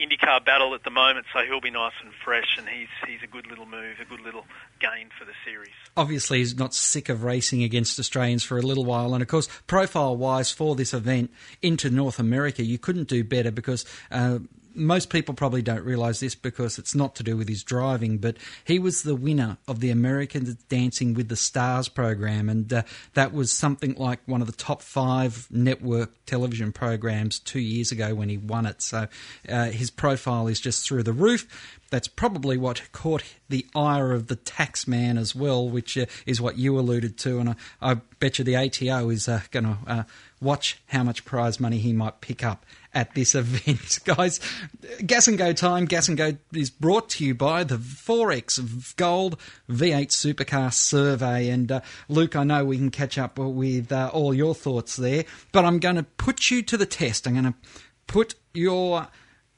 IndyCar 0.00 0.44
battle 0.44 0.74
at 0.74 0.84
the 0.84 0.90
moment, 0.90 1.26
so 1.32 1.40
he'll 1.40 1.60
be 1.60 1.70
nice 1.70 1.92
and 2.02 2.12
fresh, 2.24 2.56
and 2.58 2.68
he's 2.68 2.88
he's 3.06 3.22
a 3.22 3.26
good 3.26 3.46
little 3.46 3.66
move, 3.66 3.96
a 4.00 4.04
good 4.04 4.20
little 4.20 4.44
gain 4.78 5.08
for 5.18 5.24
the 5.24 5.32
series. 5.44 5.72
Obviously, 5.96 6.38
he's 6.38 6.56
not 6.56 6.74
sick 6.74 7.08
of 7.08 7.24
racing 7.24 7.62
against 7.62 7.98
Australians 7.98 8.44
for 8.44 8.58
a 8.58 8.62
little 8.62 8.84
while, 8.84 9.14
and 9.14 9.22
of 9.22 9.28
course, 9.28 9.48
profile-wise 9.66 10.52
for 10.52 10.74
this 10.74 10.92
event 10.92 11.30
into 11.62 11.88
North 11.88 12.18
America, 12.18 12.62
you 12.62 12.78
couldn't 12.78 13.08
do 13.08 13.24
better 13.24 13.50
because. 13.50 13.84
Uh, 14.10 14.40
most 14.76 15.10
people 15.10 15.34
probably 15.34 15.62
don't 15.62 15.84
realise 15.84 16.20
this 16.20 16.34
because 16.34 16.78
it's 16.78 16.94
not 16.94 17.14
to 17.16 17.22
do 17.22 17.36
with 17.36 17.48
his 17.48 17.62
driving, 17.62 18.18
but 18.18 18.36
he 18.64 18.78
was 18.78 19.02
the 19.02 19.16
winner 19.16 19.56
of 19.66 19.80
the 19.80 19.90
American 19.90 20.56
Dancing 20.68 21.14
with 21.14 21.28
the 21.28 21.36
Stars 21.36 21.88
program, 21.88 22.48
and 22.48 22.72
uh, 22.72 22.82
that 23.14 23.32
was 23.32 23.52
something 23.52 23.94
like 23.94 24.20
one 24.26 24.40
of 24.40 24.46
the 24.46 24.52
top 24.52 24.82
five 24.82 25.48
network 25.50 26.12
television 26.26 26.72
programs 26.72 27.38
two 27.38 27.60
years 27.60 27.90
ago 27.90 28.14
when 28.14 28.28
he 28.28 28.36
won 28.36 28.66
it. 28.66 28.82
So 28.82 29.08
uh, 29.48 29.66
his 29.66 29.90
profile 29.90 30.46
is 30.46 30.60
just 30.60 30.86
through 30.86 31.04
the 31.04 31.12
roof. 31.12 31.46
That's 31.90 32.08
probably 32.08 32.56
what 32.56 32.82
caught 32.92 33.22
the 33.48 33.66
ire 33.74 34.12
of 34.12 34.26
the 34.26 34.36
tax 34.36 34.88
man 34.88 35.18
as 35.18 35.34
well, 35.34 35.68
which 35.68 35.96
uh, 35.96 36.06
is 36.26 36.40
what 36.40 36.58
you 36.58 36.78
alluded 36.78 37.16
to. 37.18 37.38
And 37.38 37.50
I, 37.50 37.54
I 37.80 37.94
bet 38.18 38.38
you 38.38 38.44
the 38.44 38.56
ATO 38.56 39.08
is 39.10 39.28
uh, 39.28 39.42
going 39.50 39.64
to 39.64 39.78
uh, 39.86 40.02
watch 40.40 40.80
how 40.88 41.02
much 41.04 41.24
prize 41.24 41.60
money 41.60 41.78
he 41.78 41.92
might 41.92 42.20
pick 42.20 42.44
up 42.44 42.66
at 42.92 43.14
this 43.14 43.34
event. 43.36 44.00
Guys, 44.04 44.40
Gas 45.04 45.28
and 45.28 45.38
Go 45.38 45.52
time. 45.52 45.84
Gas 45.84 46.08
and 46.08 46.16
Go 46.16 46.36
is 46.52 46.70
brought 46.70 47.08
to 47.10 47.24
you 47.24 47.34
by 47.34 47.62
the 47.62 47.76
XXXX 47.76 48.96
Gold 48.96 49.38
V8 49.70 50.08
Supercar 50.08 50.72
Survey. 50.72 51.48
And 51.50 51.70
uh, 51.70 51.80
Luke, 52.08 52.34
I 52.34 52.44
know 52.44 52.64
we 52.64 52.78
can 52.78 52.90
catch 52.90 53.16
up 53.18 53.38
with 53.38 53.92
uh, 53.92 54.10
all 54.12 54.34
your 54.34 54.54
thoughts 54.54 54.96
there, 54.96 55.24
but 55.52 55.64
I'm 55.64 55.78
going 55.78 55.96
to 55.96 56.02
put 56.02 56.50
you 56.50 56.62
to 56.62 56.76
the 56.76 56.86
test. 56.86 57.26
I'm 57.26 57.34
going 57.34 57.44
to 57.44 57.54
put 58.06 58.34
your 58.54 59.08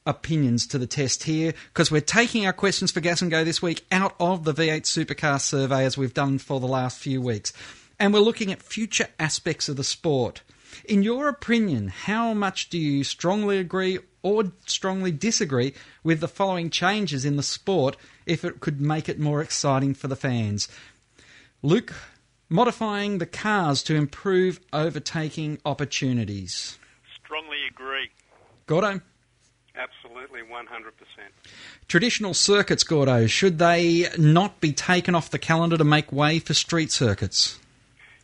opinions 0.09 0.65
to 0.67 0.79
the 0.79 0.87
test 0.87 1.23
here 1.23 1.53
because 1.71 1.91
we're 1.91 2.01
taking 2.01 2.45
our 2.45 2.53
questions 2.53 2.91
for 2.91 2.99
Gas 2.99 3.21
and 3.21 3.29
Go 3.29 3.43
this 3.43 3.61
week 3.61 3.85
out 3.91 4.15
of 4.19 4.43
the 4.43 4.53
V8 4.53 4.81
Supercar 4.81 5.39
Survey 5.39 5.85
as 5.85 5.97
we've 5.97 6.13
done 6.13 6.39
for 6.39 6.59
the 6.59 6.67
last 6.67 6.97
few 6.97 7.21
weeks. 7.21 7.53
And 7.99 8.11
we're 8.11 8.19
looking 8.19 8.51
at 8.51 8.63
future 8.63 9.07
aspects 9.19 9.69
of 9.69 9.77
the 9.77 9.83
sport. 9.83 10.41
In 10.85 11.03
your 11.03 11.29
opinion, 11.29 11.89
how 11.89 12.33
much 12.33 12.69
do 12.69 12.79
you 12.79 13.03
strongly 13.03 13.59
agree 13.59 13.99
or 14.23 14.51
strongly 14.65 15.11
disagree 15.11 15.73
with 16.03 16.21
the 16.21 16.27
following 16.27 16.69
changes 16.69 17.23
in 17.23 17.35
the 17.35 17.43
sport 17.43 17.95
if 18.25 18.43
it 18.43 18.59
could 18.59 18.81
make 18.81 19.07
it 19.07 19.19
more 19.19 19.41
exciting 19.41 19.93
for 19.93 20.07
the 20.07 20.15
fans? 20.15 20.67
Luke, 21.61 21.93
modifying 22.49 23.19
the 23.19 23.25
cars 23.27 23.83
to 23.83 23.95
improve 23.95 24.59
overtaking 24.73 25.59
opportunities. 25.65 26.79
Strongly 27.23 27.57
agree. 27.69 28.09
Gordo? 28.65 29.01
Absolutely, 29.79 30.41
100%. 30.41 30.65
Traditional 31.87 32.33
circuits, 32.33 32.83
Gordo, 32.83 33.27
should 33.27 33.59
they 33.59 34.09
not 34.17 34.59
be 34.59 34.73
taken 34.73 35.15
off 35.15 35.29
the 35.29 35.39
calendar 35.39 35.77
to 35.77 35.85
make 35.85 36.11
way 36.11 36.39
for 36.39 36.53
street 36.53 36.91
circuits? 36.91 37.57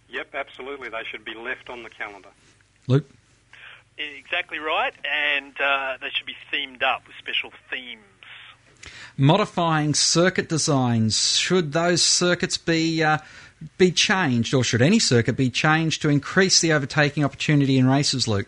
Yep, 0.09 0.35
absolutely. 0.35 0.89
They 0.89 1.03
should 1.09 1.23
be 1.23 1.33
left 1.33 1.69
on 1.69 1.83
the 1.83 1.89
calendar. 1.89 2.29
Luke? 2.87 3.09
Exactly 3.97 4.59
right, 4.59 4.93
and 5.09 5.53
uh, 5.61 5.97
they 6.01 6.09
should 6.09 6.25
be 6.25 6.35
themed 6.51 6.83
up 6.83 7.07
with 7.07 7.15
special 7.17 7.53
themes. 7.69 8.01
Modifying 9.15 9.93
circuit 9.93 10.49
designs, 10.49 11.37
should 11.37 11.71
those 11.71 12.01
circuits 12.01 12.57
be 12.57 13.01
uh, 13.01 13.19
be 13.77 13.91
changed, 13.91 14.53
or 14.53 14.65
should 14.65 14.81
any 14.81 14.99
circuit 14.99 15.37
be 15.37 15.49
changed 15.49 16.01
to 16.01 16.09
increase 16.09 16.59
the 16.59 16.73
overtaking 16.73 17.23
opportunity 17.23 17.77
in 17.77 17.87
races, 17.87 18.27
Luke? 18.27 18.47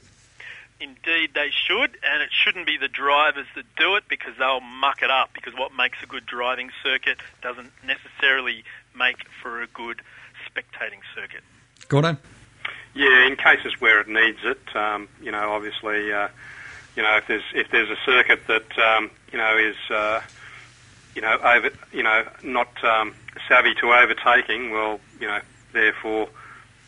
Indeed, 1.08 1.32
they 1.34 1.52
should, 1.52 1.98
and 2.04 2.22
it 2.22 2.30
shouldn't 2.32 2.65
be 2.65 2.78
the 2.78 2.89
drivers 2.89 3.46
that 3.56 3.63
do 3.78 3.96
it 3.96 4.04
because 4.10 4.34
they'll 4.38 4.60
muck 4.60 5.02
it 5.02 5.10
up. 5.10 5.30
Because 5.34 5.54
what 5.54 5.74
makes 5.74 5.98
a 6.04 6.06
good 6.06 6.26
driving 6.26 6.70
circuit 6.84 7.17
doesn't 7.41 7.72
necessarily 7.86 8.65
make 8.93 9.26
for 9.41 9.62
a 9.62 9.67
good 9.67 10.02
spectating 10.46 11.00
circuit. 11.15 11.43
Gordo? 11.88 12.17
Yeah, 12.93 13.26
in 13.26 13.38
cases 13.38 13.80
where 13.80 14.02
it 14.02 14.10
needs 14.10 14.39
it, 14.43 14.76
um, 14.76 15.08
you 15.22 15.32
know, 15.32 15.52
obviously, 15.54 16.12
uh, 16.12 16.28
you 16.96 17.04
know, 17.04 17.15
if 17.15 17.28
there's 17.28 17.43
if 17.54 17.70
there's 17.72 17.89
a 17.89 17.98
circuit 18.06 18.46
that 18.48 18.78
um, 18.78 19.10
you 19.32 19.38
know 19.38 19.58
is 19.58 19.78
uh, 19.89 20.20
you 21.15 21.22
know 21.22 21.38
over 21.38 21.70
you 21.93 22.04
know 22.04 22.26
not 22.43 22.84
um, 22.84 23.13
savvy 23.48 23.76
to 23.76 23.93
overtaking, 23.93 24.72
well, 24.72 25.00
you 25.22 25.28
know, 25.28 25.39
therefore 25.72 26.28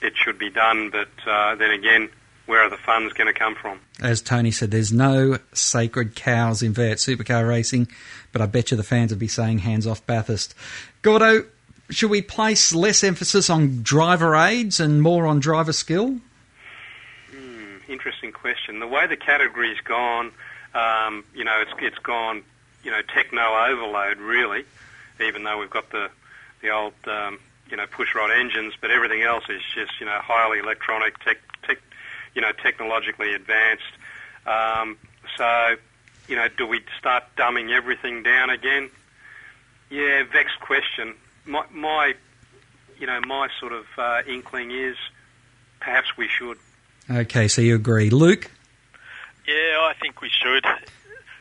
it 0.01 0.17
should 0.17 0.37
be 0.37 0.49
done. 0.49 0.89
But 0.89 1.09
uh, 1.25 1.55
then 1.55 1.71
again, 1.71 2.09
where 2.49 2.63
are 2.63 2.69
the 2.69 2.77
funds 2.77 3.13
going 3.13 3.31
to 3.31 3.39
come 3.39 3.53
from? 3.53 3.79
As 4.01 4.21
Tony 4.21 4.49
said, 4.49 4.71
there's 4.71 4.91
no 4.91 5.37
sacred 5.53 6.15
cows 6.15 6.63
in 6.63 6.73
V8 6.73 6.93
supercar 6.93 7.47
racing, 7.47 7.87
but 8.31 8.41
I 8.41 8.47
bet 8.47 8.71
you 8.71 8.77
the 8.77 8.83
fans 8.83 9.11
would 9.11 9.19
be 9.19 9.27
saying 9.27 9.59
hands 9.59 9.85
off 9.85 10.03
Bathurst. 10.07 10.55
Gordo, 11.03 11.45
should 11.91 12.09
we 12.09 12.23
place 12.23 12.73
less 12.73 13.03
emphasis 13.03 13.51
on 13.51 13.83
driver 13.83 14.35
aids 14.35 14.79
and 14.79 14.99
more 14.99 15.27
on 15.27 15.39
driver 15.39 15.71
skill? 15.71 16.19
Hmm, 17.29 17.77
interesting 17.87 18.31
question. 18.31 18.79
The 18.79 18.87
way 18.87 19.05
the 19.05 19.15
category's 19.15 19.79
gone, 19.81 20.31
um, 20.73 21.23
you 21.35 21.43
know, 21.43 21.61
it's 21.61 21.71
it's 21.79 21.99
gone, 21.99 22.41
you 22.83 22.89
know, 22.89 23.01
techno 23.13 23.41
overload 23.41 24.17
really. 24.17 24.65
Even 25.21 25.43
though 25.43 25.59
we've 25.59 25.69
got 25.69 25.91
the 25.91 26.09
the 26.63 26.71
old, 26.71 26.93
um, 27.05 27.39
you 27.69 27.77
know, 27.77 27.85
pushrod 27.85 28.35
engines, 28.35 28.73
but 28.81 28.89
everything 28.89 29.21
else 29.21 29.43
is 29.49 29.61
just 29.75 29.99
you 29.99 30.07
know 30.07 30.19
highly 30.19 30.57
electronic, 30.57 31.19
tech 31.19 31.37
you 32.35 32.41
know, 32.41 32.51
technologically 32.63 33.33
advanced. 33.33 33.83
Um, 34.45 34.97
so, 35.37 35.75
you 36.27 36.35
know, 36.35 36.47
do 36.57 36.65
we 36.67 36.81
start 36.97 37.23
dumbing 37.37 37.71
everything 37.71 38.23
down 38.23 38.49
again? 38.49 38.89
Yeah, 39.89 40.23
vexed 40.31 40.59
question 40.59 41.15
my, 41.49 41.65
my 41.71 42.13
you 42.99 43.07
know, 43.07 43.19
my 43.25 43.47
sort 43.59 43.73
of 43.73 43.85
uh, 43.97 44.21
inkling 44.27 44.71
is 44.71 44.95
perhaps 45.79 46.17
we 46.17 46.27
should. 46.27 46.57
Okay, 47.09 47.47
so 47.47 47.61
you 47.61 47.75
agree, 47.75 48.09
Luke? 48.09 48.51
Yeah, 49.47 49.79
I 49.81 49.93
think 49.99 50.21
we 50.21 50.29
should, 50.29 50.63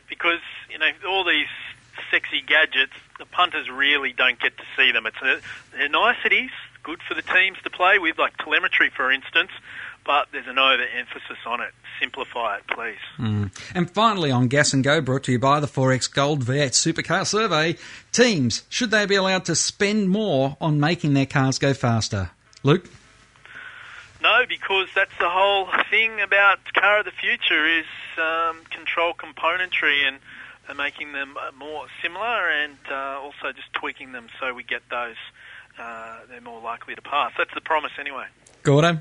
because 0.09 0.39
you 0.71 0.79
know 0.79 0.89
all 1.07 1.23
these 1.23 1.47
sexy 2.09 2.41
gadgets, 2.41 2.93
the 3.19 3.25
punters 3.25 3.69
really 3.69 4.13
don't 4.13 4.39
get 4.39 4.57
to 4.57 4.63
see 4.75 4.91
them. 4.91 5.05
It's 5.05 5.21
a, 5.21 5.39
they're 5.77 5.89
niceties, 5.89 6.49
good 6.81 7.01
for 7.07 7.13
the 7.13 7.21
teams 7.21 7.57
to 7.63 7.69
play 7.69 7.99
with, 7.99 8.17
like 8.17 8.35
telemetry, 8.37 8.89
for 8.89 9.11
instance 9.11 9.51
but 10.09 10.27
there's 10.31 10.47
an 10.47 10.57
overemphasis 10.57 11.37
on 11.45 11.61
it. 11.61 11.71
Simplify 12.01 12.57
it, 12.57 12.63
please. 12.65 12.97
Mm. 13.19 13.51
And 13.75 13.91
finally, 13.91 14.31
on 14.31 14.47
Gas 14.47 14.73
and 14.73 14.83
Go, 14.83 15.01
brought 15.01 15.21
to 15.25 15.31
you 15.31 15.37
by 15.37 15.59
the 15.59 15.67
XXXX 15.67 16.11
Gold 16.11 16.43
V8 16.45 16.71
Supercar 16.71 17.27
Survey, 17.27 17.77
teams 18.11 18.63
should 18.69 18.89
they 18.89 19.05
be 19.05 19.13
allowed 19.13 19.45
to 19.45 19.53
spend 19.53 20.09
more 20.09 20.57
on 20.59 20.79
making 20.79 21.13
their 21.13 21.27
cars 21.27 21.59
go 21.59 21.75
faster? 21.75 22.31
Luke. 22.63 22.89
No, 24.23 24.45
because 24.49 24.87
that's 24.95 25.15
the 25.19 25.29
whole 25.29 25.67
thing 25.91 26.19
about 26.21 26.57
car 26.73 27.01
of 27.01 27.05
the 27.05 27.11
future 27.11 27.67
is 27.67 27.85
um, 28.17 28.61
control 28.71 29.13
componentry 29.13 30.07
and, 30.07 30.17
and, 30.67 30.75
making 30.75 31.11
them 31.11 31.37
uh, 31.37 31.51
more 31.55 31.85
similar 32.01 32.49
and 32.49 32.79
uh, 32.89 33.19
also 33.21 33.51
just 33.55 33.71
tweaking 33.73 34.13
them 34.13 34.25
so 34.39 34.55
we 34.55 34.63
get 34.63 34.81
those. 34.89 35.17
Uh, 35.77 36.21
they're 36.27 36.41
more 36.41 36.61
likely 36.61 36.95
to 36.95 37.01
pass. 37.03 37.31
That's 37.37 37.53
the 37.53 37.61
promise, 37.61 37.91
anyway. 37.99 38.25
Gordo. 38.63 38.99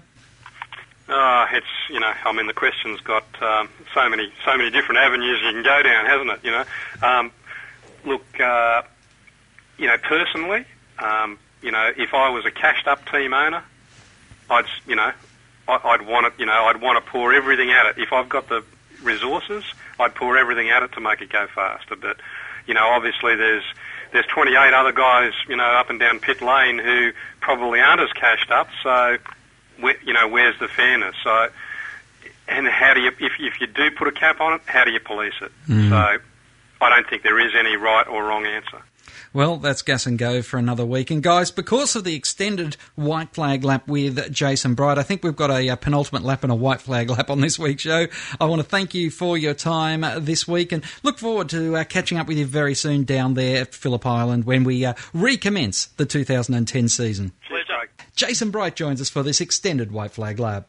Uh, 1.09 1.47
it's 1.53 1.66
you 1.88 2.01
know, 2.01 2.12
I 2.25 2.33
mean, 2.33 2.47
the 2.47 2.53
question's 2.53 3.01
got 3.01 3.25
um, 3.42 3.68
so 3.94 4.09
many 4.09 4.31
so 4.44 4.57
many 4.57 4.71
different 4.71 5.01
avenues 5.01 5.40
you 5.42 5.53
can 5.53 5.62
go 5.62 5.83
down, 5.83 6.05
hasn't 6.05 6.31
it? 6.31 6.40
You 6.44 6.51
know, 6.51 6.64
um, 7.03 7.33
look, 8.05 8.25
uh, 8.38 8.83
you 9.79 9.87
know, 9.87 9.97
personally, 9.97 10.66
um, 10.99 11.38
you 11.62 11.73
know, 11.73 11.90
if 11.97 12.12
I 12.12 12.29
was 12.29 12.44
a 12.44 12.51
cashed 12.51 12.87
up 12.87 13.11
team 13.11 13.33
owner, 13.33 13.64
I'd 14.51 14.66
you 14.87 14.97
know, 14.97 15.12
I, 15.66 15.81
I'd 15.83 16.07
want 16.07 16.27
it. 16.27 16.35
You 16.38 16.44
know, 16.44 16.64
I'd 16.66 16.81
want 16.81 17.03
to 17.03 17.11
pour 17.11 17.33
everything 17.33 17.71
at 17.71 17.87
it. 17.87 17.99
If 17.99 18.12
I've 18.12 18.29
got 18.29 18.49
the 18.51 18.62
resources, 19.03 19.64
I'd 19.99 20.14
pour 20.14 20.37
everything 20.37 20.68
at 20.68 20.83
it 20.83 20.92
to 20.92 21.01
make 21.01 21.23
it 21.23 21.31
go 21.31 21.47
faster. 21.55 21.97
But 21.97 22.18
you 22.66 22.75
know, 22.75 22.87
obviously, 22.87 23.35
there's 23.35 23.64
there's 24.12 24.27
28 24.27 24.75
other 24.75 24.92
guys, 24.92 25.33
you 25.49 25.57
know, 25.57 25.64
up 25.64 25.88
and 25.88 25.99
down 25.99 26.21
pit 26.21 26.42
lane 26.42 26.79
who 26.79 27.12
probably 27.40 27.81
aren't 27.81 28.01
as 28.01 28.12
cashed 28.12 28.51
up. 28.51 28.68
So 28.83 29.18
you 30.05 30.12
know, 30.12 30.29
where's 30.29 30.59
the 30.59 30.69
fairness? 30.69 31.14
So, 31.23 31.49
and 32.49 32.67
how 32.67 32.95
do 32.95 33.01
you, 33.01 33.09
if, 33.21 33.33
if 33.38 33.61
you 33.61 33.67
do 33.67 33.91
put 33.91 34.09
a 34.09 34.12
cap 34.12 34.41
on 34.41 34.55
it, 34.55 34.62
how 34.67 34.85
do 34.85 34.91
you 34.91 35.01
police 35.01 35.35
it? 35.41 35.53
Mm. 35.69 35.91
So, 35.91 36.23
I 36.81 36.88
don't 36.91 37.09
think 37.09 37.23
there 37.23 37.41
is 37.41 37.53
any 37.59 37.77
right 37.77 38.07
or 38.07 38.25
wrong 38.25 38.47
answer. 38.47 38.83
Well, 39.33 39.59
that's 39.59 39.83
gas 39.83 40.07
and 40.07 40.19
go 40.19 40.41
for 40.41 40.59
another 40.59 40.87
week. 40.87 41.11
And 41.11 41.23
guys, 41.23 41.51
because 41.51 41.95
of 41.95 42.05
the 42.05 42.14
extended 42.14 42.77
white 42.95 43.35
flag 43.35 43.62
lap 43.62 43.87
with 43.87 44.33
Jason 44.33 44.75
Bright, 44.75 44.97
I 44.97 45.03
think 45.03 45.23
we've 45.23 45.37
got 45.37 45.51
a, 45.51 45.69
a, 45.69 45.77
penultimate 45.77 46.23
lap 46.23 46.45
and 46.45 46.53
a 46.53 46.55
white 46.55 46.81
flag 46.81 47.11
lap 47.11 47.29
on 47.29 47.41
this 47.41 47.59
week's 47.59 47.83
show. 47.83 48.07
I 48.41 48.47
want 48.47 48.62
to 48.62 48.69
thank 48.69 48.95
you 48.95 49.11
for 49.11 49.37
your 49.37 49.55
time 49.55 50.05
this 50.25 50.49
week 50.49 50.73
and 50.73 50.83
look 51.03 51.19
forward 51.19 51.51
to 51.51 51.77
uh, 51.77 51.85
catching 51.85 52.19
up 52.19 52.27
with 52.27 52.38
you 52.38 52.47
very 52.47 52.75
soon 52.75 53.05
down 53.05 53.35
there 53.35 53.62
at 53.62 53.75
Phillip 53.75 54.07
Island 54.07 54.45
when 54.45 54.64
we 54.64 54.85
uh, 54.85 54.95
recommence 55.12 55.87
the 55.97 56.07
2010 56.07 56.88
season. 56.88 57.33
Jason 58.18 58.50
Bright 58.50 58.74
joins 58.74 59.00
us 59.00 59.09
for 59.09 59.22
this 59.22 59.40
extended 59.40 59.92
White 59.92 60.11
Flag 60.11 60.40
Lap. 60.40 60.68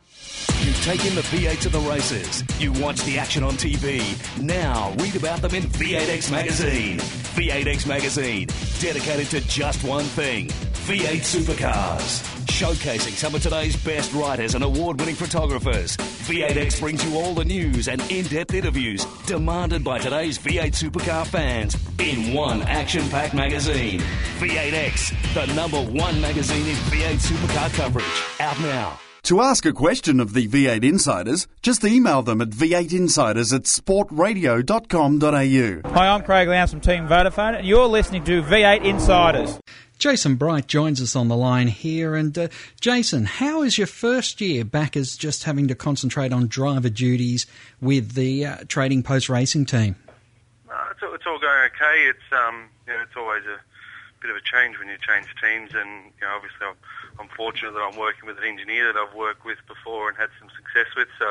You've 0.62 0.80
taken 0.84 1.16
the 1.16 1.22
V8 1.22 1.60
to 1.62 1.70
the 1.70 1.80
races. 1.80 2.44
You 2.60 2.72
watch 2.74 3.02
the 3.06 3.18
action 3.18 3.42
on 3.42 3.54
TV. 3.54 4.04
Now 4.40 4.94
read 5.00 5.16
about 5.16 5.42
them 5.42 5.56
in 5.56 5.64
V8X 5.64 6.32
Magazine. 6.32 7.00
V8X 7.00 7.88
Magazine, 7.88 8.50
dedicated 8.80 9.32
to 9.32 9.42
just 9.48 9.84
one 9.84 10.06
thing 10.06 10.52
V8 10.90 11.22
supercars. 11.22 12.26
Showcasing 12.48 13.12
some 13.12 13.36
of 13.36 13.44
today's 13.44 13.76
best 13.84 14.12
writers 14.12 14.56
and 14.56 14.64
award 14.64 15.00
winning 15.00 15.14
photographers. 15.14 15.96
V8X 15.96 16.80
brings 16.80 17.06
you 17.06 17.16
all 17.16 17.36
the 17.36 17.46
news 17.46 17.88
and 17.88 18.02
in 18.12 18.26
depth 18.26 18.56
interviews 18.56 19.06
demanded 19.28 19.84
by 19.84 20.00
today's 20.00 20.40
V8 20.40 20.72
supercar 20.72 21.28
fans 21.28 21.78
in 22.00 22.34
one 22.34 22.64
action 22.64 23.08
packed 23.10 23.36
magazine. 23.36 24.00
V8X, 24.40 25.14
the 25.36 25.46
number 25.54 25.80
one 25.80 26.20
magazine 26.20 26.66
in 26.66 26.76
V8 26.76 27.20
supercar 27.20 27.72
coverage. 27.76 28.24
Out 28.40 28.60
now. 28.62 29.00
To 29.24 29.42
ask 29.42 29.66
a 29.68 29.74
question 29.74 30.20
of 30.20 30.34
the 30.34 30.48
V8 30.48 30.84
Insiders, 30.84 31.46
just 31.62 31.84
email 31.84 32.24
them 32.24 32.42
at 32.42 32.50
v8insiders 32.50 33.54
at 33.54 33.66
sportradio.com.au. 33.66 35.94
Hi, 35.94 36.08
I'm 36.08 36.24
Craig 36.24 36.48
Lowndes 36.48 36.72
from 36.72 36.82
Team 36.82 37.08
Vodafone, 37.08 37.60
and 37.60 37.68
you're 37.68 37.86
listening 37.86 38.24
to 38.24 38.42
V8 38.42 38.84
Insiders. 38.84 39.60
Jason 40.00 40.36
Bright 40.36 40.66
joins 40.66 41.02
us 41.02 41.14
on 41.14 41.28
the 41.28 41.36
line 41.36 41.68
here. 41.68 42.16
And 42.16 42.36
uh, 42.38 42.48
Jason, 42.80 43.26
how 43.26 43.62
is 43.62 43.78
your 43.78 43.86
first 43.86 44.40
year 44.40 44.64
back 44.64 44.96
as 44.96 45.18
just 45.18 45.44
having 45.44 45.68
to 45.68 45.76
concentrate 45.76 46.32
on 46.32 46.48
driver 46.48 46.90
duties 46.90 47.46
with 47.82 48.14
the 48.14 48.46
uh, 48.46 48.58
Trading 48.70 49.04
Post 49.04 49.28
Racing 49.28 49.66
team? 49.66 49.98
Uh, 50.72 50.86
it's, 50.92 51.04
all, 51.04 51.14
it's 51.14 51.26
all 51.28 51.38
going 51.38 51.70
okay. 51.76 52.08
It's 52.08 52.32
um, 52.32 52.70
you 52.88 52.94
know, 52.94 53.02
it's 53.02 53.16
always 53.18 53.44
a 53.44 53.60
bit 54.22 54.32
of 54.32 54.38
a 54.38 54.42
change 54.42 54.80
when 54.80 54.88
you 54.88 54.96
change 55.06 55.28
teams, 55.44 55.72
and 55.76 56.12
you 56.16 56.24
know, 56.24 56.34
obviously 56.34 56.64
I'm, 56.64 56.76
I'm 57.20 57.28
fortunate 57.36 57.74
that 57.74 57.82
I'm 57.82 58.00
working 58.00 58.26
with 58.26 58.38
an 58.38 58.46
engineer 58.46 58.94
that 58.94 58.96
I've 58.98 59.16
worked 59.16 59.44
with 59.44 59.60
before 59.68 60.08
and 60.08 60.18
had 60.18 60.30
some 60.40 60.48
success 60.56 60.88
with. 60.96 61.10
So, 61.20 61.28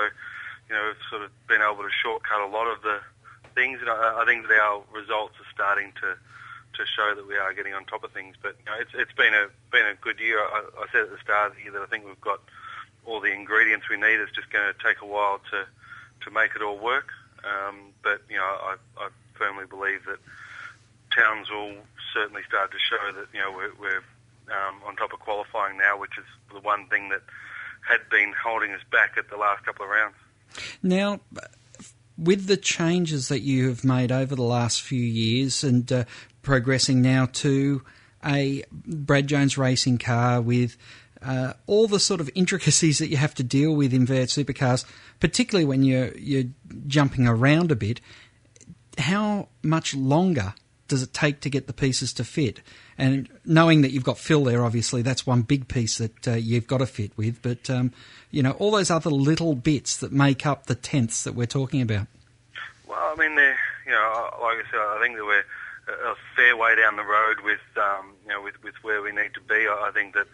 you 0.69 0.77
know, 0.77 0.93
we've 0.93 1.05
sort 1.09 1.23
of 1.23 1.31
been 1.49 1.63
able 1.63 1.85
to 1.85 1.93
shortcut 2.05 2.41
a 2.41 2.47
lot 2.47 2.69
of 2.69 2.83
the 2.83 3.01
things, 3.55 3.81
and 3.81 3.89
I, 3.89 4.21
I 4.21 4.25
think 4.27 4.47
that 4.49 4.61
our 4.61 4.85
results 4.93 5.41
are 5.41 5.49
starting 5.55 5.93
to 6.03 6.21
to 6.79 6.87
show 6.87 7.15
that 7.15 7.27
we 7.27 7.37
are 7.37 7.53
getting 7.53 7.75
on 7.75 7.85
top 7.85 8.05
of 8.05 8.13
things. 8.13 8.37
But 8.41 8.57
you 8.59 8.73
know, 8.73 8.79
it's 8.81 8.91
it's 8.95 9.13
been 9.13 9.35
a 9.35 9.49
been 9.71 9.87
a 9.87 9.95
good 9.95 10.19
year. 10.19 10.41
I, 10.41 10.65
I 10.79 10.87
said 10.91 11.03
at 11.03 11.11
the 11.11 11.19
start 11.19 11.51
of 11.51 11.57
the 11.57 11.63
year 11.65 11.73
that 11.73 11.83
I 11.83 11.87
think 11.87 12.07
we've 12.07 12.21
got 12.21 12.41
all 13.05 13.21
the 13.21 13.33
ingredients 13.33 13.89
we 13.89 13.97
need. 13.97 14.21
It's 14.21 14.33
just 14.33 14.51
going 14.51 14.67
to 14.73 14.77
take 14.83 15.03
a 15.03 15.07
while 15.07 15.41
to 15.51 15.67
to 16.25 16.31
make 16.31 16.55
it 16.57 16.63
all 16.63 16.79
work. 16.79 17.11
Um, 17.45 17.93
but 18.03 18.23
you 18.29 18.37
know, 18.37 18.45
I, 18.45 18.77
I 18.99 19.09
firmly 19.35 19.67
believe 19.67 20.05
that 20.07 20.19
Townsville 21.15 21.77
certainly 22.15 22.43
start 22.49 22.73
to 22.73 22.79
show 22.79 23.13
that 23.13 23.29
you 23.33 23.41
know 23.41 23.53
we're, 23.53 23.73
we're 23.79 24.03
um, 24.55 24.81
on 24.87 24.97
top 24.97 25.13
of 25.13 25.21
qualifying 25.21 25.79
now, 25.79 25.99
which 25.99 26.17
is 26.19 26.25
the 26.53 26.61
one 26.61 26.87
thing 26.89 27.11
that 27.11 27.23
had 27.89 28.01
been 28.11 28.33
holding 28.33 28.73
us 28.73 28.83
back 28.91 29.15
at 29.17 29.31
the 29.31 29.37
last 29.37 29.65
couple 29.65 29.85
of 29.85 29.91
rounds. 29.91 30.17
Now, 30.83 31.21
with 32.19 32.47
the 32.47 32.57
changes 32.57 33.29
that 33.29 33.41
you 33.41 33.69
have 33.69 33.85
made 33.85 34.11
over 34.11 34.35
the 34.35 34.43
last 34.43 34.83
few 34.83 35.03
years 35.03 35.63
and 35.63 35.91
uh, 35.93 36.05
progressing 36.43 37.03
now 37.03 37.27
to 37.27 37.83
a 38.25 38.65
Brad 38.73 39.27
Jones 39.27 39.57
racing 39.57 39.99
car 39.99 40.41
with 40.41 40.77
uh, 41.23 41.55
all 41.67 41.89
the 41.89 42.01
sort 42.01 42.21
of 42.21 42.31
intricacies 42.35 42.99
that 42.99 43.09
you 43.09 43.17
have 43.17 43.35
to 43.35 43.43
deal 43.43 43.75
with 43.75 43.93
in 43.93 44.07
V8 44.07 44.45
supercars, 44.45 44.85
particularly 45.21 45.65
when 45.65 45.83
you're 45.83 46.17
you're 46.17 46.51
jumping 46.87 47.27
around 47.27 47.73
a 47.73 47.77
bit. 47.77 48.01
How 48.99 49.49
much 49.63 49.95
longer 49.95 50.55
does 50.89 51.03
it 51.03 51.13
take 51.13 51.41
to 51.41 51.51
get 51.51 51.67
the 51.67 51.73
pieces 51.73 52.13
to 52.15 52.25
fit? 52.25 52.61
And 52.97 53.29
knowing 53.45 53.83
that 53.83 53.93
you've 53.93 54.05
got 54.05 54.19
Phil 54.19 54.45
there, 54.45 54.65
obviously 54.65 55.03
that's 55.03 55.27
one 55.27 55.43
big 55.43 55.69
piece 55.69 55.99
that 55.99 56.29
uh, 56.29 56.33
you've 56.33 56.67
got 56.67 56.79
to 56.79 56.87
fit 56.87 57.13
with. 57.17 57.43
But 57.43 57.69
um, 57.71 57.93
you 58.31 58.43
know 58.43 58.53
all 58.53 58.71
those 58.71 58.91
other 58.91 59.11
little 59.11 59.55
bits 59.55 59.97
that 59.99 60.13
make 60.13 60.47
up 60.47 60.67
the 60.67 60.75
tenths 60.75 61.25
that 61.25 61.35
we're 61.35 61.47
talking 61.47 61.83
about. 61.83 62.07
Well, 62.87 62.99
I 62.99 63.15
mean, 63.17 63.33
you 63.33 63.93
know, 63.93 64.31
like 64.41 64.59
I 64.59 64.63
said, 64.71 64.81
I 64.81 65.01
think 65.03 65.17
that 65.17 65.25
we're 65.25 65.45
a 65.89 66.15
fair 66.37 66.57
way 66.57 66.77
down 66.77 66.97
the 66.97 67.05
road 67.05 67.41
with 67.43 67.65
um, 67.77 68.15
you 68.25 68.31
know 68.31 68.43
with, 68.43 68.63
with 68.63 68.75
where 68.83 69.03
we 69.03 69.13
need 69.13 69.35
to 69.35 69.41
be. 69.41 69.67
I 69.69 69.91
think 69.93 70.15
that 70.15 70.27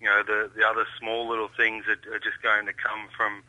you 0.00 0.06
know 0.06 0.22
the 0.22 0.50
the 0.54 0.66
other 0.66 0.86
small 0.98 1.28
little 1.28 1.48
things 1.48 1.84
are, 1.88 2.14
are 2.14 2.18
just 2.18 2.42
going 2.42 2.66
to 2.66 2.72
come 2.72 3.08
from 3.16 3.42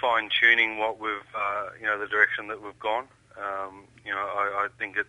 fine 0.00 0.28
tuning 0.28 0.78
what 0.78 1.00
we've 1.00 1.30
uh, 1.34 1.68
you 1.80 1.86
know 1.86 1.98
the 1.98 2.06
direction 2.06 2.48
that 2.48 2.62
we've 2.62 2.78
gone. 2.78 3.06
Um, 3.38 3.84
you 4.04 4.12
know 4.12 4.18
I, 4.18 4.66
I 4.66 4.68
think 4.78 4.96
at, 4.96 5.06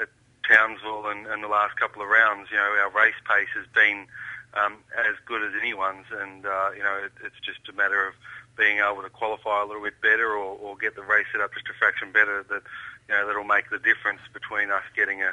at 0.00 0.08
Townsville 0.48 1.06
and, 1.06 1.26
and 1.26 1.42
the 1.42 1.48
last 1.48 1.76
couple 1.76 2.02
of 2.02 2.08
rounds, 2.08 2.48
you 2.50 2.56
know 2.56 2.76
our 2.80 2.90
race 2.90 3.18
pace 3.28 3.50
has 3.56 3.66
been 3.74 4.06
um, 4.54 4.76
as 4.96 5.16
good 5.26 5.42
as 5.42 5.52
anyone's, 5.60 6.06
and 6.12 6.46
uh, 6.46 6.70
you 6.76 6.82
know 6.82 6.96
it, 7.04 7.12
it's 7.24 7.40
just 7.44 7.68
a 7.68 7.72
matter 7.72 8.06
of 8.06 8.14
being 8.56 8.78
able 8.78 9.02
to 9.02 9.10
qualify 9.10 9.62
a 9.62 9.66
little 9.66 9.82
bit 9.82 10.00
better 10.00 10.30
or, 10.30 10.56
or 10.58 10.76
get 10.76 10.94
the 10.94 11.02
race 11.02 11.26
set 11.32 11.40
up 11.40 11.52
just 11.52 11.66
a 11.68 11.74
fraction 11.74 12.12
better 12.12 12.44
that 12.48 12.62
you 13.08 13.14
know 13.14 13.26
that'll 13.26 13.44
make 13.44 13.70
the 13.70 13.78
difference 13.78 14.20
between 14.32 14.70
us 14.70 14.82
getting 14.96 15.22
a, 15.22 15.32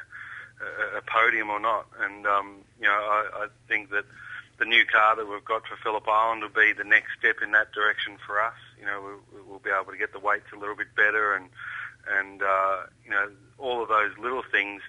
a, 0.61 0.97
a 0.97 1.01
podium 1.01 1.49
or 1.49 1.59
not. 1.59 1.87
And 1.99 2.25
um, 2.25 2.57
you 2.79 2.87
know, 2.87 2.93
I, 2.93 3.45
I 3.45 3.47
think 3.67 3.89
that 3.91 4.05
the 4.59 4.65
new 4.65 4.85
car 4.85 5.15
that 5.15 5.27
we've 5.27 5.45
got 5.45 5.65
for 5.65 5.75
Phillip 5.77 6.07
Island 6.07 6.41
will 6.41 6.49
be 6.49 6.73
the 6.73 6.83
next 6.83 7.17
step 7.17 7.37
in 7.41 7.51
that 7.51 7.71
direction 7.71 8.17
for 8.25 8.41
us. 8.41 8.57
You 8.79 8.85
know, 8.85 9.01
we, 9.01 9.41
we'll 9.49 9.59
be 9.59 9.71
able 9.71 9.91
to 9.91 9.97
get 9.97 10.13
the 10.13 10.19
weights 10.19 10.51
a 10.53 10.59
little 10.59 10.75
bit 10.75 10.93
better, 10.95 11.33
and 11.33 11.49
and 12.17 12.41
uh, 12.43 12.77
you 13.03 13.11
know, 13.11 13.29
all 13.57 13.81
of 13.81 13.89
those 13.89 14.17
little 14.17 14.43
things 14.43 14.81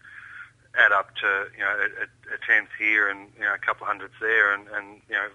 add 0.78 0.92
up 0.92 1.14
to 1.16 1.46
you 1.56 1.64
know 1.64 1.76
a, 2.00 2.34
a 2.34 2.38
tenth 2.46 2.70
here 2.78 3.08
and 3.08 3.28
you 3.36 3.44
know 3.44 3.54
a 3.54 3.58
couple 3.58 3.84
of 3.84 3.88
hundreds 3.88 4.14
there, 4.20 4.52
and 4.52 4.68
and 4.68 5.00
you 5.08 5.14
know 5.14 5.28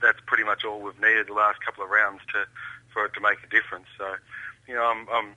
that's 0.00 0.18
pretty 0.26 0.44
much 0.44 0.64
all 0.64 0.80
we've 0.80 1.00
needed 1.00 1.28
the 1.28 1.34
last 1.34 1.60
couple 1.64 1.84
of 1.84 1.90
rounds 1.90 2.20
to 2.32 2.44
for 2.92 3.04
it 3.06 3.14
to 3.14 3.20
make 3.20 3.38
a 3.44 3.48
difference. 3.50 3.86
So, 3.98 4.14
you 4.66 4.74
know, 4.74 4.84
I'm 4.84 5.06
I'm 5.10 5.34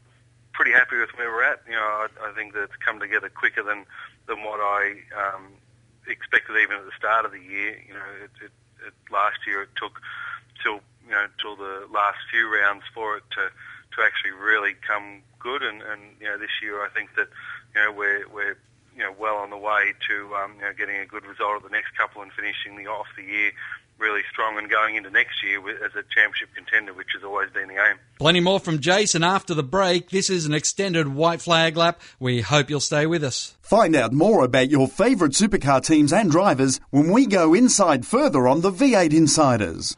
pretty 0.58 0.74
happy 0.74 0.98
with 0.98 1.14
where 1.16 1.30
we're 1.30 1.46
at. 1.46 1.62
You 1.70 1.78
know, 1.78 1.86
I, 1.86 2.08
I 2.20 2.34
think 2.34 2.54
that 2.54 2.64
it's 2.64 2.76
come 2.84 3.00
together 3.00 3.30
quicker 3.30 3.62
than 3.62 3.86
than 4.26 4.44
what 4.44 4.60
I 4.60 4.98
um, 5.14 5.54
expected 6.10 6.58
even 6.58 6.78
at 6.78 6.86
the 6.86 6.98
start 6.98 7.26
of 7.26 7.32
the 7.32 7.40
year. 7.40 7.78
You 7.88 7.94
know, 7.94 8.10
it, 8.26 8.32
it, 8.50 8.52
it, 8.90 8.94
last 9.14 9.46
year 9.46 9.62
it 9.62 9.70
took 9.78 10.02
till 10.64 10.82
you 11.06 11.14
know 11.14 11.28
till 11.40 11.56
the 11.56 11.86
last 11.94 12.18
few 12.34 12.50
rounds 12.50 12.84
for 12.94 13.18
it 13.18 13.24
to 13.38 13.54
to 13.96 13.98
actually 14.02 14.34
really 14.34 14.74
come 14.82 15.22
good, 15.38 15.62
and, 15.62 15.84
and 15.84 16.02
you 16.20 16.26
know 16.26 16.40
this 16.40 16.58
year 16.62 16.84
I 16.84 16.90
think 16.90 17.14
that 17.16 17.30
you 17.76 17.86
know 17.86 17.92
we're 17.94 18.28
we're 18.28 18.58
you 18.98 19.04
know 19.06 19.14
well 19.14 19.38
on 19.38 19.52
the 19.52 19.62
way 19.62 19.94
to 20.10 20.34
um, 20.42 20.58
you 20.58 20.66
know 20.66 20.74
getting 20.74 20.98
a 20.98 21.06
good 21.06 21.24
result 21.24 21.62
at 21.62 21.64
the 21.70 21.70
next 21.70 21.96
couple 21.96 22.24
and 22.24 22.34
finishing 22.34 22.76
the 22.76 22.90
off 22.90 23.08
the 23.16 23.24
year 23.24 23.52
really 24.00 24.22
strong 24.32 24.58
and 24.58 24.70
going 24.70 24.96
into 24.96 25.10
next 25.10 25.44
year 25.44 25.60
as 25.84 25.96
a 25.96 26.04
championship 26.14 26.50
contender, 26.56 26.94
which 26.94 27.10
has 27.14 27.24
always 27.24 27.50
been 27.52 27.68
the 27.68 27.76
aim. 27.76 27.98
Plenty 28.20 28.40
more 28.40 28.60
from 28.60 28.80
Jason 28.80 29.24
after 29.24 29.54
the 29.54 29.64
break. 29.64 30.10
This 30.10 30.30
is 30.30 30.46
an 30.46 30.54
extended 30.54 31.08
white 31.08 31.42
flag 31.42 31.78
lap. 31.78 32.02
We 32.20 32.42
hope 32.42 32.70
you'll 32.70 32.80
stay 32.80 33.06
with 33.06 33.24
us. 33.24 33.56
Find 33.62 33.96
out 33.96 34.14
more 34.14 34.44
about 34.44 34.70
your 34.70 34.88
favourite 34.88 35.34
supercar 35.34 35.86
teams 35.86 36.14
and 36.14 36.32
drivers 36.32 36.80
when 36.90 37.12
we 37.12 37.26
go 37.26 37.54
inside 37.54 38.06
further 38.06 38.48
on 38.48 38.62
the 38.62 38.72
V8 38.72 39.14
Insiders. 39.14 39.98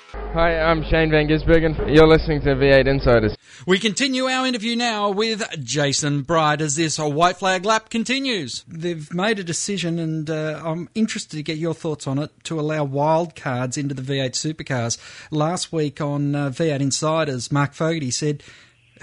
Hi, 0.33 0.61
I'm 0.61 0.81
Shane 0.83 1.11
Van 1.11 1.27
Gisbergen. 1.27 1.93
You're 1.93 2.07
listening 2.07 2.39
to 2.43 2.55
V8 2.55 2.87
Insiders. 2.87 3.35
We 3.67 3.77
continue 3.79 4.27
our 4.27 4.47
interview 4.47 4.77
now 4.77 5.09
with 5.09 5.43
Jason 5.61 6.21
Bright 6.21 6.61
as 6.61 6.77
this 6.77 6.97
white 6.97 7.35
flag 7.35 7.65
lap 7.65 7.89
continues. 7.89 8.63
They've 8.65 9.13
made 9.13 9.39
a 9.39 9.43
decision, 9.43 9.99
and 9.99 10.29
uh, 10.29 10.61
I'm 10.63 10.87
interested 10.95 11.35
to 11.35 11.43
get 11.43 11.57
your 11.57 11.73
thoughts 11.73 12.07
on 12.07 12.17
it, 12.17 12.31
to 12.45 12.57
allow 12.57 12.85
wild 12.85 13.35
cards 13.35 13.75
into 13.75 13.93
the 13.93 14.01
V8 14.01 14.31
supercars. 14.31 14.97
Last 15.31 15.73
week 15.73 15.99
on 15.99 16.33
uh, 16.33 16.49
V8 16.49 16.79
Insiders, 16.79 17.51
Mark 17.51 17.73
Fogarty 17.73 18.09
said, 18.09 18.41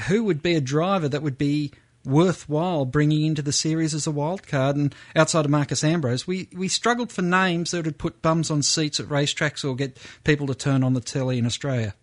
Who 0.06 0.24
would 0.24 0.42
be 0.42 0.54
a 0.54 0.62
driver 0.62 1.10
that 1.10 1.22
would 1.22 1.36
be 1.36 1.72
worthwhile 2.08 2.84
bringing 2.84 3.24
into 3.24 3.42
the 3.42 3.52
series 3.52 3.94
as 3.94 4.06
a 4.06 4.10
wild 4.10 4.46
card. 4.46 4.76
And 4.76 4.94
outside 5.14 5.44
of 5.44 5.50
Marcos 5.50 5.84
Ambrose, 5.84 6.26
we, 6.26 6.48
we 6.52 6.68
struggled 6.68 7.12
for 7.12 7.22
names 7.22 7.70
that 7.70 7.84
would 7.84 7.98
put 7.98 8.22
bums 8.22 8.50
on 8.50 8.62
seats 8.62 8.98
at 8.98 9.06
racetracks 9.06 9.64
or 9.64 9.76
get 9.76 9.98
people 10.24 10.46
to 10.46 10.54
turn 10.54 10.82
on 10.82 10.94
the 10.94 11.00
telly 11.00 11.38
in 11.38 11.46
Australia. 11.46 11.94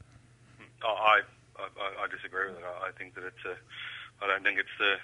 I, 0.84 1.22
I, 1.58 2.04
I 2.04 2.08
disagree 2.08 2.48
with 2.48 2.58
it. 2.58 2.64
I 2.64 2.92
think 2.98 3.16
that 3.16 3.24
it's 3.26 3.46
a, 3.46 3.56
I 4.24 4.28
don't 4.28 4.44
think 4.44 4.60
it's 4.60 4.78
the, 4.78 4.96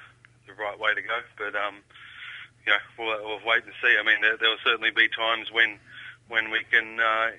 the 0.48 0.54
right 0.54 0.78
way 0.80 0.94
to 0.94 1.02
go. 1.02 1.20
But 1.38 1.56
um, 1.56 1.78
you 2.66 2.72
know, 2.72 2.80
we'll, 2.98 3.26
we'll 3.26 3.46
wait 3.46 3.64
and 3.64 3.74
see. 3.82 3.98
I 4.00 4.04
mean, 4.04 4.22
there, 4.22 4.38
there 4.38 4.50
will 4.50 4.64
certainly 4.64 4.92
be 4.92 5.10
times 5.10 5.52
when 5.52 5.80
when 6.28 6.50
we 6.52 6.64
can, 6.72 7.00
uh, 7.00 7.32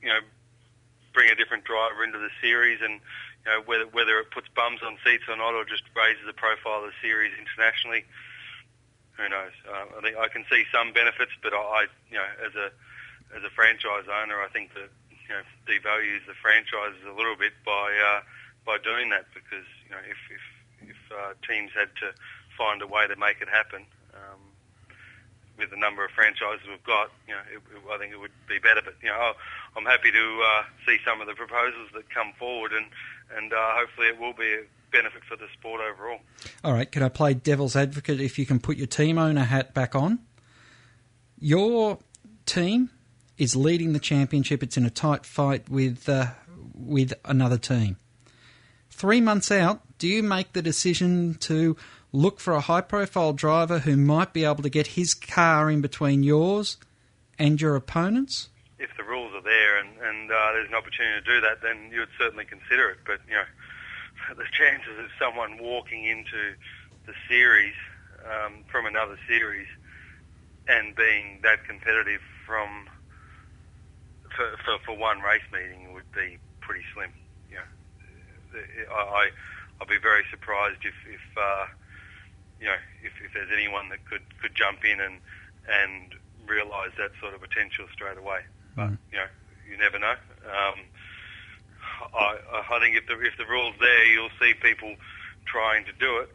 you 0.00 0.08
know, 0.08 0.20
bring 1.12 1.30
a 1.30 1.34
different 1.34 1.64
driver 1.64 2.04
into 2.04 2.18
the 2.18 2.30
series 2.40 2.78
and 2.80 3.00
know, 3.48 3.60
whether 3.64 3.86
whether 3.90 4.18
it 4.20 4.30
puts 4.30 4.48
bums 4.54 4.80
on 4.84 4.98
seats 5.04 5.24
or 5.28 5.36
not, 5.36 5.54
or 5.54 5.64
just 5.64 5.84
raises 5.96 6.24
the 6.26 6.36
profile 6.36 6.84
of 6.84 6.92
the 6.92 6.96
series 7.00 7.32
internationally. 7.34 8.04
Who 9.16 9.28
knows? 9.28 9.56
Uh, 9.66 9.98
I 9.98 10.00
think 10.00 10.16
I 10.16 10.28
can 10.28 10.44
see 10.46 10.62
some 10.70 10.92
benefits, 10.92 11.32
but 11.42 11.52
I, 11.52 11.90
you 12.10 12.18
know, 12.18 12.30
as 12.44 12.54
a 12.54 12.70
as 13.34 13.42
a 13.42 13.50
franchise 13.50 14.06
owner, 14.06 14.40
I 14.40 14.48
think 14.48 14.74
that 14.74 14.88
you 15.10 15.30
know 15.34 15.42
devalues 15.66 16.24
the 16.26 16.34
franchises 16.38 17.02
a 17.04 17.12
little 17.12 17.36
bit 17.36 17.52
by 17.64 17.92
uh, 17.98 18.20
by 18.64 18.78
doing 18.78 19.10
that 19.10 19.26
because 19.34 19.66
you 19.84 19.90
know 19.90 20.02
if 20.04 20.20
if, 20.30 20.94
if 20.94 21.00
uh, 21.12 21.32
teams 21.46 21.70
had 21.74 21.90
to 22.00 22.14
find 22.56 22.82
a 22.82 22.86
way 22.86 23.06
to 23.06 23.16
make 23.16 23.40
it 23.40 23.48
happen, 23.48 23.84
um, 24.14 24.40
with 25.58 25.70
the 25.70 25.76
number 25.76 26.04
of 26.04 26.10
franchises 26.12 26.66
we've 26.68 26.82
got, 26.84 27.10
you 27.26 27.34
know, 27.34 27.40
it, 27.52 27.60
it, 27.74 27.82
I 27.90 27.98
think 27.98 28.12
it 28.12 28.20
would 28.20 28.32
be 28.48 28.58
better. 28.58 28.80
But 28.84 28.94
you 29.02 29.08
know, 29.08 29.32
I'm 29.76 29.84
happy 29.84 30.10
to 30.12 30.42
uh, 30.42 30.62
see 30.86 30.98
some 31.04 31.20
of 31.20 31.26
the 31.26 31.34
proposals 31.34 31.90
that 31.94 32.08
come 32.10 32.32
forward, 32.38 32.72
and 32.72 32.86
and 33.36 33.52
uh, 33.52 33.74
hopefully 33.74 34.08
it 34.08 34.18
will 34.18 34.32
be 34.32 34.54
a 34.54 34.62
benefit 34.90 35.22
for 35.28 35.36
the 35.36 35.46
sport 35.52 35.80
overall. 35.80 36.20
All 36.64 36.72
right, 36.72 36.90
can 36.90 37.02
I 37.02 37.08
play 37.08 37.34
devil's 37.34 37.76
advocate? 37.76 38.20
If 38.20 38.38
you 38.38 38.46
can 38.46 38.60
put 38.60 38.76
your 38.76 38.86
team 38.86 39.18
owner 39.18 39.44
hat 39.44 39.74
back 39.74 39.94
on, 39.94 40.20
your 41.38 41.98
team 42.46 42.90
is 43.36 43.54
leading 43.54 43.92
the 43.92 44.00
championship. 44.00 44.62
It's 44.62 44.76
in 44.76 44.86
a 44.86 44.90
tight 44.90 45.26
fight 45.26 45.68
with 45.68 46.08
uh, 46.08 46.28
with 46.74 47.12
another 47.24 47.58
team. 47.58 47.96
Three 48.90 49.20
months 49.20 49.52
out, 49.52 49.80
do 49.98 50.08
you 50.08 50.22
make 50.22 50.52
the 50.54 50.62
decision 50.62 51.34
to 51.40 51.76
look 52.12 52.40
for 52.40 52.54
a 52.54 52.60
high 52.60 52.80
profile 52.80 53.32
driver 53.32 53.80
who 53.80 53.96
might 53.96 54.32
be 54.32 54.44
able 54.44 54.62
to 54.62 54.70
get 54.70 54.88
his 54.88 55.14
car 55.14 55.70
in 55.70 55.80
between 55.80 56.22
yours 56.22 56.76
and 57.38 57.60
your 57.60 57.76
opponents? 57.76 58.48
If 58.78 58.90
the 58.96 59.04
rules 59.04 59.32
are 59.34 59.42
there 59.42 59.78
and, 59.78 59.90
and 59.98 60.30
uh, 60.30 60.52
there's 60.52 60.68
an 60.68 60.74
opportunity 60.74 61.20
to 61.20 61.34
do 61.34 61.40
that, 61.40 61.62
then 61.62 61.90
you 61.92 62.00
would 62.00 62.14
certainly 62.18 62.44
consider 62.44 62.90
it. 62.90 62.98
But, 63.06 63.20
you 63.28 63.34
know, 63.34 63.44
the 64.36 64.44
chances 64.52 64.98
of 64.98 65.06
someone 65.18 65.58
walking 65.58 66.04
into 66.04 66.54
the 67.06 67.14
series 67.28 67.74
um, 68.24 68.64
from 68.70 68.86
another 68.86 69.18
series 69.26 69.66
and 70.68 70.94
being 70.94 71.40
that 71.42 71.64
competitive 71.64 72.20
from 72.46 72.88
for, 74.36 74.56
for, 74.64 74.78
for 74.84 74.96
one 74.96 75.20
race 75.20 75.42
meeting 75.52 75.94
would 75.94 76.10
be 76.12 76.38
pretty 76.60 76.84
slim. 76.94 77.10
You 77.50 77.56
know, 77.56 78.94
I, 78.94 79.30
I'd 79.80 79.88
be 79.88 79.98
very 79.98 80.24
surprised 80.30 80.84
if, 80.84 80.94
if 81.08 81.20
uh, 81.36 81.66
you 82.60 82.66
know, 82.66 82.76
if, 83.02 83.12
if 83.24 83.32
there's 83.34 83.50
anyone 83.52 83.88
that 83.90 84.04
could, 84.08 84.22
could 84.42 84.54
jump 84.54 84.84
in 84.84 85.00
and 85.00 85.20
and 85.68 86.14
realise 86.48 86.92
that 86.96 87.10
sort 87.20 87.34
of 87.34 87.40
potential 87.40 87.84
straight 87.92 88.16
away. 88.18 88.40
But 88.74 88.88
Mm. 88.90 88.98
you 89.12 89.18
know, 89.18 89.26
you 89.70 89.76
never 89.76 89.98
know. 89.98 90.14
Um, 90.46 90.78
I, 92.14 92.38
I 92.70 92.78
think 92.80 92.96
if 92.96 93.06
the 93.06 93.18
if 93.20 93.36
the 93.36 93.44
rules 93.46 93.74
there, 93.80 94.06
you'll 94.06 94.30
see 94.40 94.54
people 94.54 94.94
trying 95.46 95.84
to 95.86 95.92
do 95.92 96.18
it, 96.18 96.28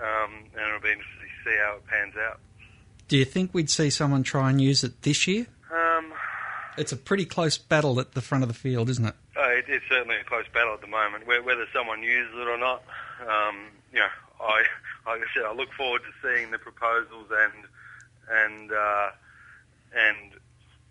um, 0.00 0.30
and 0.54 0.68
it'll 0.68 0.80
be 0.80 0.90
interesting 0.92 1.28
to 1.44 1.50
see 1.50 1.56
how 1.56 1.76
it 1.76 1.86
pans 1.86 2.14
out. 2.28 2.38
Do 3.08 3.16
you 3.16 3.24
think 3.24 3.54
we'd 3.54 3.70
see 3.70 3.90
someone 3.90 4.22
try 4.22 4.50
and 4.50 4.60
use 4.60 4.82
it 4.84 5.02
this 5.02 5.26
year? 5.26 5.46
Um, 5.72 6.12
It's 6.76 6.92
a 6.92 6.96
pretty 6.96 7.24
close 7.24 7.56
battle 7.56 7.98
at 8.00 8.12
the 8.12 8.20
front 8.20 8.42
of 8.44 8.48
the 8.48 8.54
field, 8.54 8.88
isn't 8.90 9.04
it? 9.06 9.14
Uh, 9.36 9.48
it, 9.50 9.64
it's 9.68 9.84
certainly 9.88 10.16
a 10.16 10.24
close 10.24 10.44
battle 10.52 10.74
at 10.74 10.80
the 10.80 10.86
moment. 10.88 11.26
Whether 11.26 11.66
someone 11.72 12.02
uses 12.02 12.34
it 12.34 12.46
or 12.48 12.58
not, 12.58 12.82
um, 13.22 13.68
you 13.92 14.00
know, 14.00 14.08
I, 14.40 14.64
like 15.06 15.20
I 15.22 15.28
said, 15.34 15.44
I 15.46 15.54
look 15.54 15.72
forward 15.72 16.02
to 16.02 16.12
seeing 16.20 16.50
the 16.50 16.58
proposals 16.58 17.30
and 17.30 17.64
and 18.28 18.72
uh, 18.72 19.10
and 19.94 20.34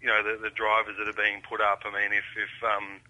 you 0.02 0.08
know 0.08 0.24
the, 0.24 0.40
the 0.42 0.50
drivers 0.56 0.96
that 0.98 1.08
are 1.08 1.20
being 1.20 1.42
put 1.48 1.62
up. 1.62 1.84
I 1.86 1.92
mean, 1.92 2.14
if 2.16 2.26
if 2.36 2.54
um, 2.64 3.02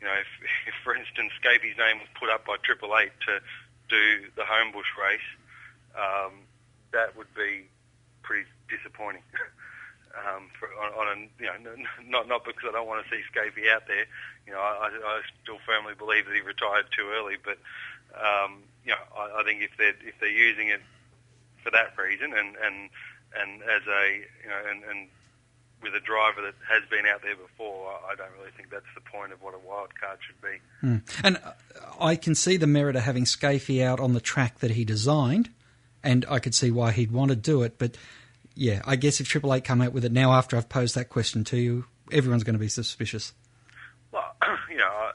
you 0.00 0.06
know, 0.06 0.14
if, 0.14 0.28
if 0.68 0.74
for 0.84 0.94
instance, 0.94 1.32
Skaifey's 1.40 1.78
name 1.78 1.98
was 1.98 2.08
put 2.18 2.28
up 2.28 2.44
by 2.44 2.56
Triple 2.62 2.92
Eight 3.00 3.12
to 3.26 3.40
do 3.88 4.28
the 4.36 4.44
Homebush 4.44 4.92
race, 5.00 5.30
um, 5.96 6.44
that 6.92 7.16
would 7.16 7.32
be 7.34 7.64
pretty 8.22 8.48
disappointing. 8.68 9.24
um, 10.14 10.50
for, 10.58 10.68
on, 10.78 10.92
on 10.94 11.06
a, 11.08 11.16
you 11.42 11.48
know, 11.48 11.74
not 12.06 12.28
not 12.28 12.44
because 12.44 12.68
I 12.68 12.72
don't 12.72 12.86
want 12.86 13.04
to 13.04 13.10
see 13.10 13.22
Scapey 13.32 13.72
out 13.72 13.86
there. 13.88 14.06
You 14.46 14.52
know, 14.52 14.60
I, 14.60 14.92
I 14.92 15.20
still 15.42 15.58
firmly 15.64 15.94
believe 15.96 16.26
that 16.26 16.34
he 16.34 16.40
retired 16.40 16.86
too 16.92 17.08
early. 17.16 17.36
But 17.40 17.58
um, 18.12 18.62
you 18.84 18.92
know, 18.92 19.04
I, 19.16 19.40
I 19.40 19.44
think 19.44 19.62
if 19.62 19.70
they're 19.78 19.94
if 20.06 20.14
they're 20.20 20.28
using 20.28 20.68
it 20.68 20.80
for 21.62 21.70
that 21.70 21.96
reason 21.96 22.32
and 22.32 22.56
and 22.56 22.90
and 23.40 23.62
as 23.62 23.82
a 23.88 24.16
you 24.42 24.48
know 24.48 24.60
and, 24.70 24.82
and 24.84 25.08
with 25.82 25.94
a 25.94 26.00
driver 26.00 26.40
that 26.42 26.54
has 26.68 26.82
been 26.88 27.04
out 27.06 27.20
there 27.22 27.36
before, 27.36 27.92
I 28.10 28.14
don't 28.14 28.32
really 28.38 28.50
think 28.56 28.70
that's 28.70 28.84
the 28.94 29.02
point 29.02 29.32
of 29.32 29.42
what 29.42 29.54
a 29.54 29.58
wild 29.58 29.90
card 30.00 30.18
should 30.26 30.40
be. 30.40 30.58
Hmm. 30.80 30.96
And 31.22 31.36
uh, 31.44 31.52
I 32.00 32.16
can 32.16 32.34
see 32.34 32.56
the 32.56 32.66
merit 32.66 32.96
of 32.96 33.02
having 33.02 33.24
Skaifey 33.24 33.84
out 33.84 34.00
on 34.00 34.14
the 34.14 34.20
track 34.20 34.60
that 34.60 34.70
he 34.70 34.84
designed, 34.86 35.50
and 36.02 36.24
I 36.30 36.38
could 36.38 36.54
see 36.54 36.70
why 36.70 36.92
he'd 36.92 37.12
want 37.12 37.30
to 37.30 37.36
do 37.36 37.62
it. 37.62 37.76
But 37.78 37.98
yeah, 38.54 38.80
I 38.86 38.96
guess 38.96 39.20
if 39.20 39.28
Triple 39.28 39.52
Eight 39.52 39.64
come 39.64 39.82
out 39.82 39.92
with 39.92 40.04
it 40.06 40.12
now 40.12 40.32
after 40.32 40.56
I've 40.56 40.70
posed 40.70 40.94
that 40.94 41.10
question 41.10 41.44
to 41.44 41.58
you, 41.58 41.84
everyone's 42.10 42.44
going 42.44 42.54
to 42.54 42.58
be 42.60 42.68
suspicious. 42.68 43.34
Well, 44.10 44.34
you 44.70 44.78
know, 44.78 44.84
I- 44.86 45.12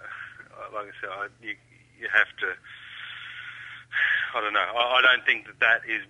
like 0.74 0.86
I 0.86 0.92
said, 1.02 1.10
I, 1.12 1.28
you 1.42 1.56
you 2.00 2.08
have 2.14 2.28
to. 2.42 2.54
I 4.34 4.42
don't 4.42 4.54
know. 4.54 4.60
I, 4.60 5.00
I 5.00 5.02
don't 5.02 5.26
think 5.26 5.48
that 5.48 5.60
that 5.60 5.82
is 5.90 6.04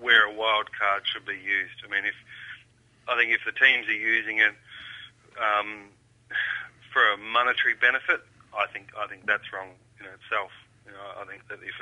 where 0.00 0.26
a 0.26 0.32
wild 0.32 0.70
card 0.72 1.02
should 1.04 1.26
be 1.26 1.38
used. 1.38 1.82
I 1.84 1.88
mean, 1.88 2.04
if 2.04 2.14
I 3.08 3.16
think 3.16 3.32
if 3.32 3.42
the 3.46 3.52
teams 3.52 3.88
are 3.88 3.96
using 3.96 4.38
it 4.38 4.54
um, 5.38 5.90
for 6.92 7.02
a 7.12 7.16
monetary 7.16 7.74
benefit, 7.74 8.20
I 8.54 8.66
think 8.72 8.90
I 8.98 9.06
think 9.06 9.26
that's 9.26 9.52
wrong 9.52 9.74
in 10.00 10.06
itself. 10.06 10.50
You 10.86 10.92
know, 10.92 11.06
I 11.18 11.24
think 11.26 11.46
that 11.48 11.58
if 11.62 11.76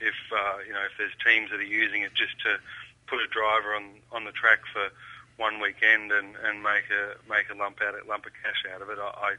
if 0.00 0.18
uh, 0.32 0.64
you 0.66 0.72
know 0.72 0.84
if 0.84 0.94
there's 0.96 1.14
teams 1.24 1.50
that 1.50 1.60
are 1.60 1.74
using 1.82 2.02
it 2.02 2.14
just 2.14 2.38
to 2.44 2.58
put 3.06 3.20
a 3.20 3.28
driver 3.28 3.74
on 3.74 4.00
on 4.12 4.24
the 4.24 4.32
track 4.32 4.60
for 4.72 4.88
one 5.36 5.60
weekend 5.60 6.10
and, 6.10 6.34
and 6.44 6.62
make 6.62 6.88
a 6.90 7.16
make 7.28 7.48
a 7.50 7.56
lump 7.56 7.80
out 7.82 7.94
lump 8.06 8.26
of 8.26 8.32
cash 8.42 8.64
out 8.72 8.82
of 8.82 8.90
it, 8.90 8.98
I, 8.98 9.08
I 9.08 9.30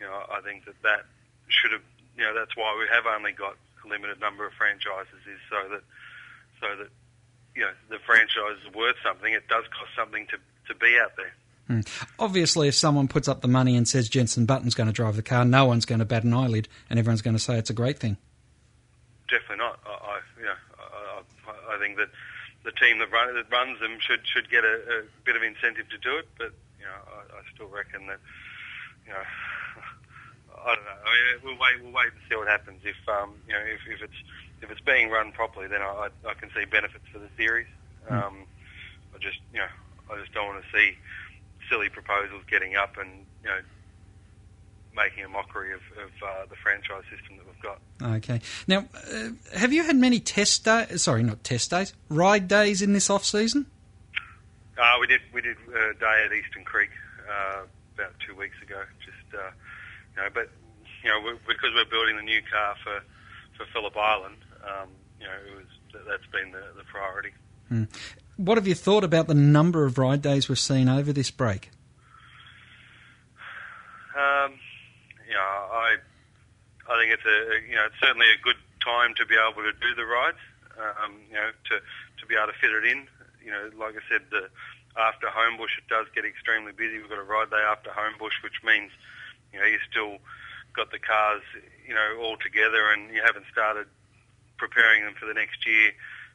you 0.00 0.06
know 0.06 0.22
I 0.30 0.40
think 0.40 0.64
that 0.66 0.76
that 0.82 1.04
should 1.48 1.72
have 1.72 1.84
you 2.16 2.24
know 2.24 2.34
that's 2.34 2.56
why 2.56 2.76
we 2.78 2.86
have 2.92 3.06
only 3.06 3.32
got 3.32 3.56
limited 3.86 4.20
number 4.20 4.46
of 4.46 4.52
franchises 4.54 5.20
is 5.26 5.40
so 5.50 5.68
that 5.68 5.82
so 6.60 6.82
that 6.82 6.90
you 7.54 7.62
know 7.62 7.72
the 7.88 7.98
franchise 8.04 8.58
is 8.66 8.74
worth 8.74 8.96
something. 9.04 9.32
It 9.32 9.48
does 9.48 9.64
cost 9.68 9.90
something 9.96 10.26
to 10.28 10.38
to 10.68 10.78
be 10.78 10.98
out 11.00 11.12
there. 11.16 11.34
Hmm. 11.66 11.80
Obviously, 12.18 12.68
if 12.68 12.74
someone 12.74 13.08
puts 13.08 13.26
up 13.26 13.40
the 13.40 13.48
money 13.48 13.76
and 13.76 13.88
says 13.88 14.08
Jenson 14.08 14.44
Button's 14.44 14.74
going 14.74 14.86
to 14.86 14.92
drive 14.92 15.16
the 15.16 15.22
car, 15.22 15.44
no 15.44 15.64
one's 15.64 15.86
going 15.86 15.98
to 15.98 16.04
bat 16.04 16.24
an 16.24 16.34
eyelid, 16.34 16.68
and 16.90 16.98
everyone's 16.98 17.22
going 17.22 17.36
to 17.36 17.42
say 17.42 17.56
it's 17.56 17.70
a 17.70 17.74
great 17.74 17.98
thing. 17.98 18.18
Definitely 19.28 19.56
not. 19.56 19.80
I, 19.86 19.90
I 19.90 20.20
you 20.38 20.44
know 20.44 20.60
I, 20.78 21.22
I, 21.48 21.76
I 21.76 21.78
think 21.78 21.96
that 21.96 22.08
the 22.64 22.72
team 22.72 22.98
that, 22.98 23.10
run, 23.12 23.34
that 23.34 23.50
runs 23.50 23.80
them 23.80 23.98
should 24.00 24.26
should 24.26 24.50
get 24.50 24.64
a, 24.64 24.74
a 24.74 25.02
bit 25.24 25.36
of 25.36 25.42
incentive 25.42 25.88
to 25.90 25.98
do 25.98 26.16
it. 26.16 26.28
But 26.36 26.52
you 26.78 26.84
know 26.84 27.00
I, 27.08 27.38
I 27.38 27.54
still 27.54 27.68
reckon 27.68 28.06
that 28.08 28.20
you 29.06 29.12
know 29.12 29.24
I 30.64 30.74
don't 30.74 30.84
know. 30.84 31.00
I 31.04 31.10
mean, 31.12 31.44
we'll 31.44 31.60
wait. 31.60 31.82
We'll 31.82 31.92
wait 31.92 32.12
and 32.12 32.20
see 32.28 32.36
what 32.36 32.48
happens. 32.48 32.80
If 32.84 32.96
um 33.08 33.34
you 33.46 33.52
know 33.52 33.60
if, 33.60 33.80
if 33.86 34.02
it's 34.02 34.20
if 34.62 34.70
it's 34.70 34.80
being 34.80 35.10
run 35.10 35.32
properly, 35.32 35.68
then 35.68 35.82
I, 35.82 36.08
I 36.26 36.34
can 36.34 36.50
see 36.54 36.64
benefits 36.64 37.04
for 37.12 37.18
the 37.18 37.28
series. 37.36 37.66
Hmm. 38.08 38.14
Um, 38.14 38.36
I 39.14 39.18
just 39.18 39.38
you 39.52 39.60
know 39.60 39.72
I 40.10 40.20
just 40.20 40.32
don't 40.32 40.46
want 40.46 40.64
to 40.64 40.76
see 40.76 40.96
silly 41.68 41.88
proposals 41.88 42.42
getting 42.50 42.76
up 42.76 42.96
and 42.98 43.26
you 43.42 43.48
know 43.48 43.60
making 44.96 45.24
a 45.24 45.28
mockery 45.28 45.74
of, 45.74 45.80
of 45.98 46.10
uh, 46.22 46.46
the 46.48 46.56
franchise 46.56 47.02
system 47.10 47.36
that 47.36 47.46
we've 47.46 47.62
got. 47.62 47.80
Okay. 48.16 48.40
Now, 48.68 48.86
uh, 49.12 49.30
have 49.58 49.72
you 49.72 49.82
had 49.82 49.96
many 49.96 50.20
test 50.20 50.64
days? 50.64 51.02
Sorry, 51.02 51.22
not 51.22 51.42
test 51.42 51.70
days. 51.70 51.92
Ride 52.08 52.46
days 52.46 52.80
in 52.80 52.92
this 52.92 53.10
off 53.10 53.24
season? 53.24 53.66
Uh, 54.78 54.96
we 55.00 55.06
did 55.06 55.20
we 55.32 55.40
did 55.40 55.56
a 55.68 55.94
day 55.98 56.24
at 56.24 56.32
Eastern 56.32 56.64
Creek 56.64 56.90
uh, 57.28 57.62
about 57.94 58.14
two 58.26 58.34
weeks 58.34 58.56
ago. 58.62 58.82
Just 59.04 59.34
uh, 59.34 59.50
you 60.16 60.22
know, 60.22 60.28
but 60.32 60.50
you 61.02 61.10
know, 61.10 61.20
we 61.20 61.32
because 61.46 61.70
we're 61.74 61.84
building 61.90 62.16
the 62.16 62.22
new 62.22 62.40
car 62.50 62.74
for 62.82 63.02
for 63.56 63.66
Phillip 63.72 63.96
Island, 63.96 64.36
um, 64.66 64.88
you 65.20 65.26
know, 65.26 65.32
it 65.52 65.56
was 65.56 65.66
that- 65.92 66.06
that's 66.08 66.26
been 66.32 66.50
the, 66.52 66.62
the 66.76 66.84
priority. 66.84 67.30
Hmm. 67.68 67.84
What 68.36 68.58
have 68.58 68.66
you 68.66 68.74
thought 68.74 69.04
about 69.04 69.28
the 69.28 69.34
number 69.34 69.84
of 69.84 69.96
ride 69.96 70.20
days 70.22 70.48
we've 70.48 70.58
seen 70.58 70.88
over 70.88 71.12
this 71.12 71.30
break? 71.30 71.70
Um, 74.16 74.58
you 75.26 75.34
know, 75.34 75.40
I 75.40 75.96
I 76.88 76.94
think 77.00 77.12
it's 77.12 77.26
a 77.26 77.38
you 77.68 77.74
know 77.74 77.86
it's 77.86 77.98
certainly 78.00 78.26
a 78.30 78.40
good 78.42 78.58
time 78.82 79.14
to 79.16 79.26
be 79.26 79.34
able 79.34 79.62
to 79.62 79.72
do 79.72 79.94
the 79.94 80.04
rides. 80.06 80.38
Um, 80.78 81.14
you 81.28 81.34
know, 81.34 81.50
to 81.70 81.74
to 82.20 82.26
be 82.26 82.34
able 82.34 82.52
to 82.52 82.58
fit 82.58 82.70
it 82.70 82.84
in. 82.84 83.06
You 83.44 83.50
know, 83.52 83.70
like 83.78 83.94
I 83.94 84.02
said, 84.10 84.22
the 84.30 84.48
after 84.96 85.26
Homebush 85.26 85.78
it 85.78 85.86
does 85.88 86.06
get 86.14 86.24
extremely 86.24 86.72
busy. 86.72 86.98
We've 86.98 87.08
got 87.10 87.18
a 87.18 87.22
ride 87.26 87.50
day 87.50 87.62
after 87.66 87.90
Homebush, 87.90 88.42
which 88.42 88.62
means 88.64 88.90
you 89.54 89.60
know 89.60 89.66
you 89.66 89.78
still 89.88 90.18
got 90.74 90.90
the 90.90 90.98
cars 90.98 91.42
you 91.86 91.94
know 91.94 92.18
all 92.20 92.36
together, 92.36 92.90
and 92.92 93.14
you 93.14 93.22
haven't 93.24 93.46
started 93.50 93.86
preparing 94.58 95.04
them 95.04 95.14
for 95.18 95.26
the 95.26 95.34
next 95.34 95.66
year. 95.66 95.92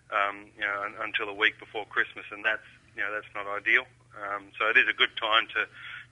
Um, 0.09 0.47
you 0.57 0.65
know, 0.65 0.81
un- 0.85 0.95
until 1.01 1.29
a 1.29 1.33
week 1.33 1.59
before 1.59 1.85
Christmas, 1.85 2.25
and 2.31 2.43
that's 2.43 2.65
you 2.95 3.03
know 3.03 3.11
that's 3.11 3.29
not 3.35 3.45
ideal. 3.45 3.83
Um, 4.17 4.45
so 4.57 4.69
it 4.69 4.77
is 4.77 4.87
a 4.89 4.93
good 4.93 5.15
time 5.19 5.45
to 5.53 5.67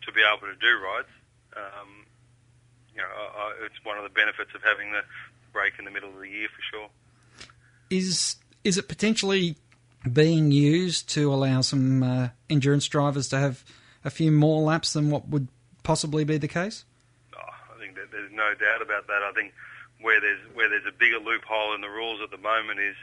to 0.05 0.11
be 0.11 0.21
able 0.21 0.45
to 0.45 0.59
do 0.59 0.77
rides. 0.83 1.09
Um, 1.55 2.05
you 2.93 3.01
know, 3.01 3.07
I, 3.07 3.41
I, 3.41 3.65
it's 3.65 3.83
one 3.83 3.97
of 3.97 4.03
the 4.03 4.09
benefits 4.09 4.51
of 4.53 4.61
having 4.61 4.91
the 4.91 5.01
break 5.53 5.73
in 5.79 5.85
the 5.85 5.91
middle 5.91 6.09
of 6.09 6.19
the 6.19 6.29
year 6.29 6.47
for 6.49 6.61
sure. 6.61 6.89
Is 7.89 8.35
is 8.63 8.77
it 8.77 8.87
potentially 8.87 9.55
being 10.11 10.51
used 10.51 11.09
to 11.09 11.33
allow 11.33 11.61
some 11.61 12.03
uh, 12.03 12.29
endurance 12.49 12.87
drivers 12.87 13.29
to 13.29 13.39
have 13.39 13.63
a 14.05 14.09
few 14.09 14.31
more 14.31 14.61
laps 14.61 14.93
than 14.93 15.09
what 15.09 15.27
would 15.29 15.47
possibly 15.83 16.23
be 16.23 16.37
the 16.37 16.47
case? 16.47 16.85
Oh, 17.35 17.39
I 17.39 17.79
think 17.79 17.95
that 17.95 18.11
there's 18.11 18.26
no 18.37 18.53
doubt 18.53 18.85
about 18.85 19.07
that. 19.07 19.25
I 19.25 19.33
think 19.33 19.53
where 19.99 20.21
there's 20.21 20.39
where 20.53 20.69
there's 20.69 20.85
a 20.85 20.93
bigger 20.93 21.17
loophole 21.17 21.73
in 21.73 21.81
the 21.81 21.89
rules 21.89 22.21
at 22.21 22.29
the 22.29 22.37
moment 22.37 22.79
is 22.79 22.95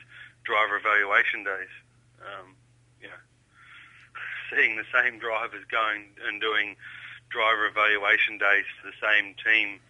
driver 0.45 0.77
evaluation 0.79 1.43
days. 1.43 1.75
Um, 2.23 2.55
you 3.03 3.09
know, 3.11 3.23
seeing 4.51 4.77
the 4.77 4.87
same 4.95 5.19
drivers 5.19 5.67
going 5.71 6.15
and 6.27 6.41
doing 6.41 6.77
driver 7.29 7.67
evaluation 7.67 8.39
days 8.39 8.65
for 8.79 8.87
the 8.87 8.99
same 9.03 9.35
team 9.43 9.81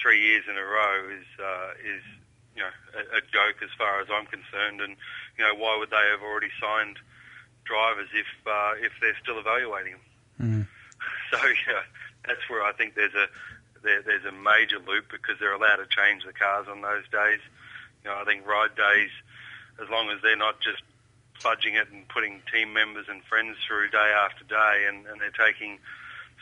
three 0.00 0.22
years 0.22 0.44
in 0.48 0.56
a 0.56 0.64
row 0.64 1.10
is 1.10 1.26
uh, 1.42 1.70
is 1.82 2.04
you 2.54 2.62
know 2.62 2.74
a, 2.94 3.18
a 3.18 3.22
joke 3.34 3.58
as 3.62 3.70
far 3.76 4.00
as 4.00 4.06
I'm 4.06 4.26
concerned. 4.26 4.80
And 4.80 4.96
you 5.36 5.44
know 5.44 5.54
why 5.58 5.76
would 5.76 5.90
they 5.90 6.06
have 6.14 6.22
already 6.22 6.54
signed 6.62 6.96
drivers 7.64 8.08
if 8.14 8.30
uh, 8.46 8.78
if 8.78 8.92
they're 9.00 9.18
still 9.22 9.38
evaluating 9.38 9.94
them? 9.94 10.06
Mm. 10.40 10.66
So 11.30 11.38
yeah, 11.46 11.86
that's 12.26 12.42
where 12.50 12.64
I 12.64 12.72
think 12.72 12.96
there's 12.96 13.14
a 13.14 13.28
there, 13.82 14.02
there's 14.02 14.24
a 14.24 14.32
major 14.32 14.78
loop 14.78 15.10
because 15.10 15.38
they're 15.38 15.54
allowed 15.54 15.76
to 15.76 15.88
change 15.88 16.24
the 16.24 16.32
cars 16.32 16.66
on 16.70 16.80
those 16.80 17.04
days. 17.12 17.40
You 18.04 18.10
know, 18.10 18.16
I 18.20 18.24
think 18.24 18.46
ride 18.46 18.74
days, 18.76 19.10
as 19.82 19.88
long 19.90 20.10
as 20.10 20.20
they're 20.22 20.36
not 20.36 20.60
just 20.60 20.82
fudging 21.40 21.80
it 21.80 21.88
and 21.90 22.06
putting 22.08 22.42
team 22.52 22.72
members 22.72 23.06
and 23.08 23.24
friends 23.24 23.56
through 23.66 23.90
day 23.90 24.12
after 24.12 24.44
day, 24.44 24.86
and, 24.88 25.06
and 25.06 25.20
they're 25.20 25.32
taking 25.32 25.78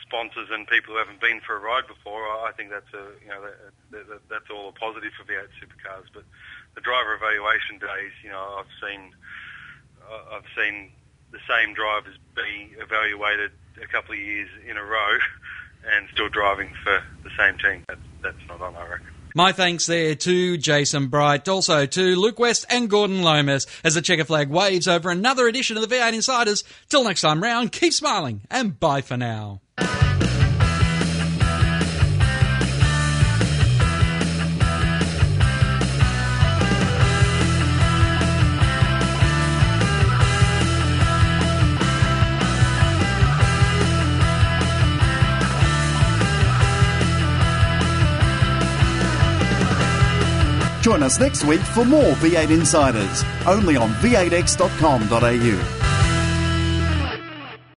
sponsors 0.01 0.49
and 0.51 0.67
people 0.67 0.93
who 0.93 0.99
haven't 0.99 1.21
been 1.21 1.39
for 1.41 1.55
a 1.55 1.59
ride 1.59 1.87
before, 1.87 2.25
I 2.25 2.51
think 2.55 2.69
that's 2.69 2.91
a 2.93 3.05
you 3.21 3.29
know 3.29 3.41
that, 3.91 4.07
that, 4.09 4.21
that's 4.29 4.49
all 4.49 4.69
a 4.69 4.71
positive 4.71 5.13
for 5.13 5.23
V8 5.23 5.53
supercars. 5.59 6.07
But 6.13 6.23
the 6.75 6.81
driver 6.81 7.13
evaluation 7.13 7.77
days, 7.79 8.11
you 8.23 8.29
know, 8.29 8.59
I've 8.59 8.73
seen 8.81 9.13
I've 10.09 10.49
seen 10.57 10.91
the 11.31 11.39
same 11.47 11.73
drivers 11.73 12.17
be 12.35 12.73
evaluated 12.81 13.51
a 13.81 13.87
couple 13.87 14.13
of 14.13 14.19
years 14.19 14.49
in 14.67 14.77
a 14.77 14.83
row 14.83 15.17
and 15.83 16.07
still 16.13 16.29
driving 16.29 16.71
for 16.83 17.03
the 17.23 17.29
same 17.37 17.57
team. 17.57 17.83
That's, 17.87 18.01
that's 18.21 18.47
not 18.47 18.61
on, 18.61 18.75
I 18.75 18.87
reckon. 18.87 19.07
My 19.35 19.51
thanks 19.51 19.85
there 19.85 20.15
to 20.15 20.57
Jason 20.57 21.07
Bright, 21.07 21.47
also 21.47 21.85
to 21.85 22.15
Luke 22.15 22.39
West 22.39 22.65
and 22.69 22.89
Gordon 22.89 23.21
Lomas 23.21 23.67
as 23.83 23.93
the 23.93 24.01
checker 24.01 24.25
flag 24.25 24.49
waves 24.49 24.87
over 24.87 25.11
another 25.11 25.47
edition 25.47 25.77
of 25.77 25.87
the 25.87 25.95
V8 25.95 26.13
Insiders. 26.13 26.63
Till 26.89 27.03
next 27.03 27.21
time 27.21 27.41
round, 27.43 27.71
keep 27.71 27.93
smiling 27.93 28.41
and 28.49 28.79
bye 28.79 29.01
for 29.01 29.17
now. 29.17 29.61
Join 50.81 51.03
us 51.03 51.19
next 51.19 51.43
week 51.43 51.61
for 51.61 51.83
more 51.85 52.13
V8 52.15 52.49
Insiders, 52.51 53.23
only 53.45 53.75
on 53.75 53.89
v8x.com.au. 53.95 55.88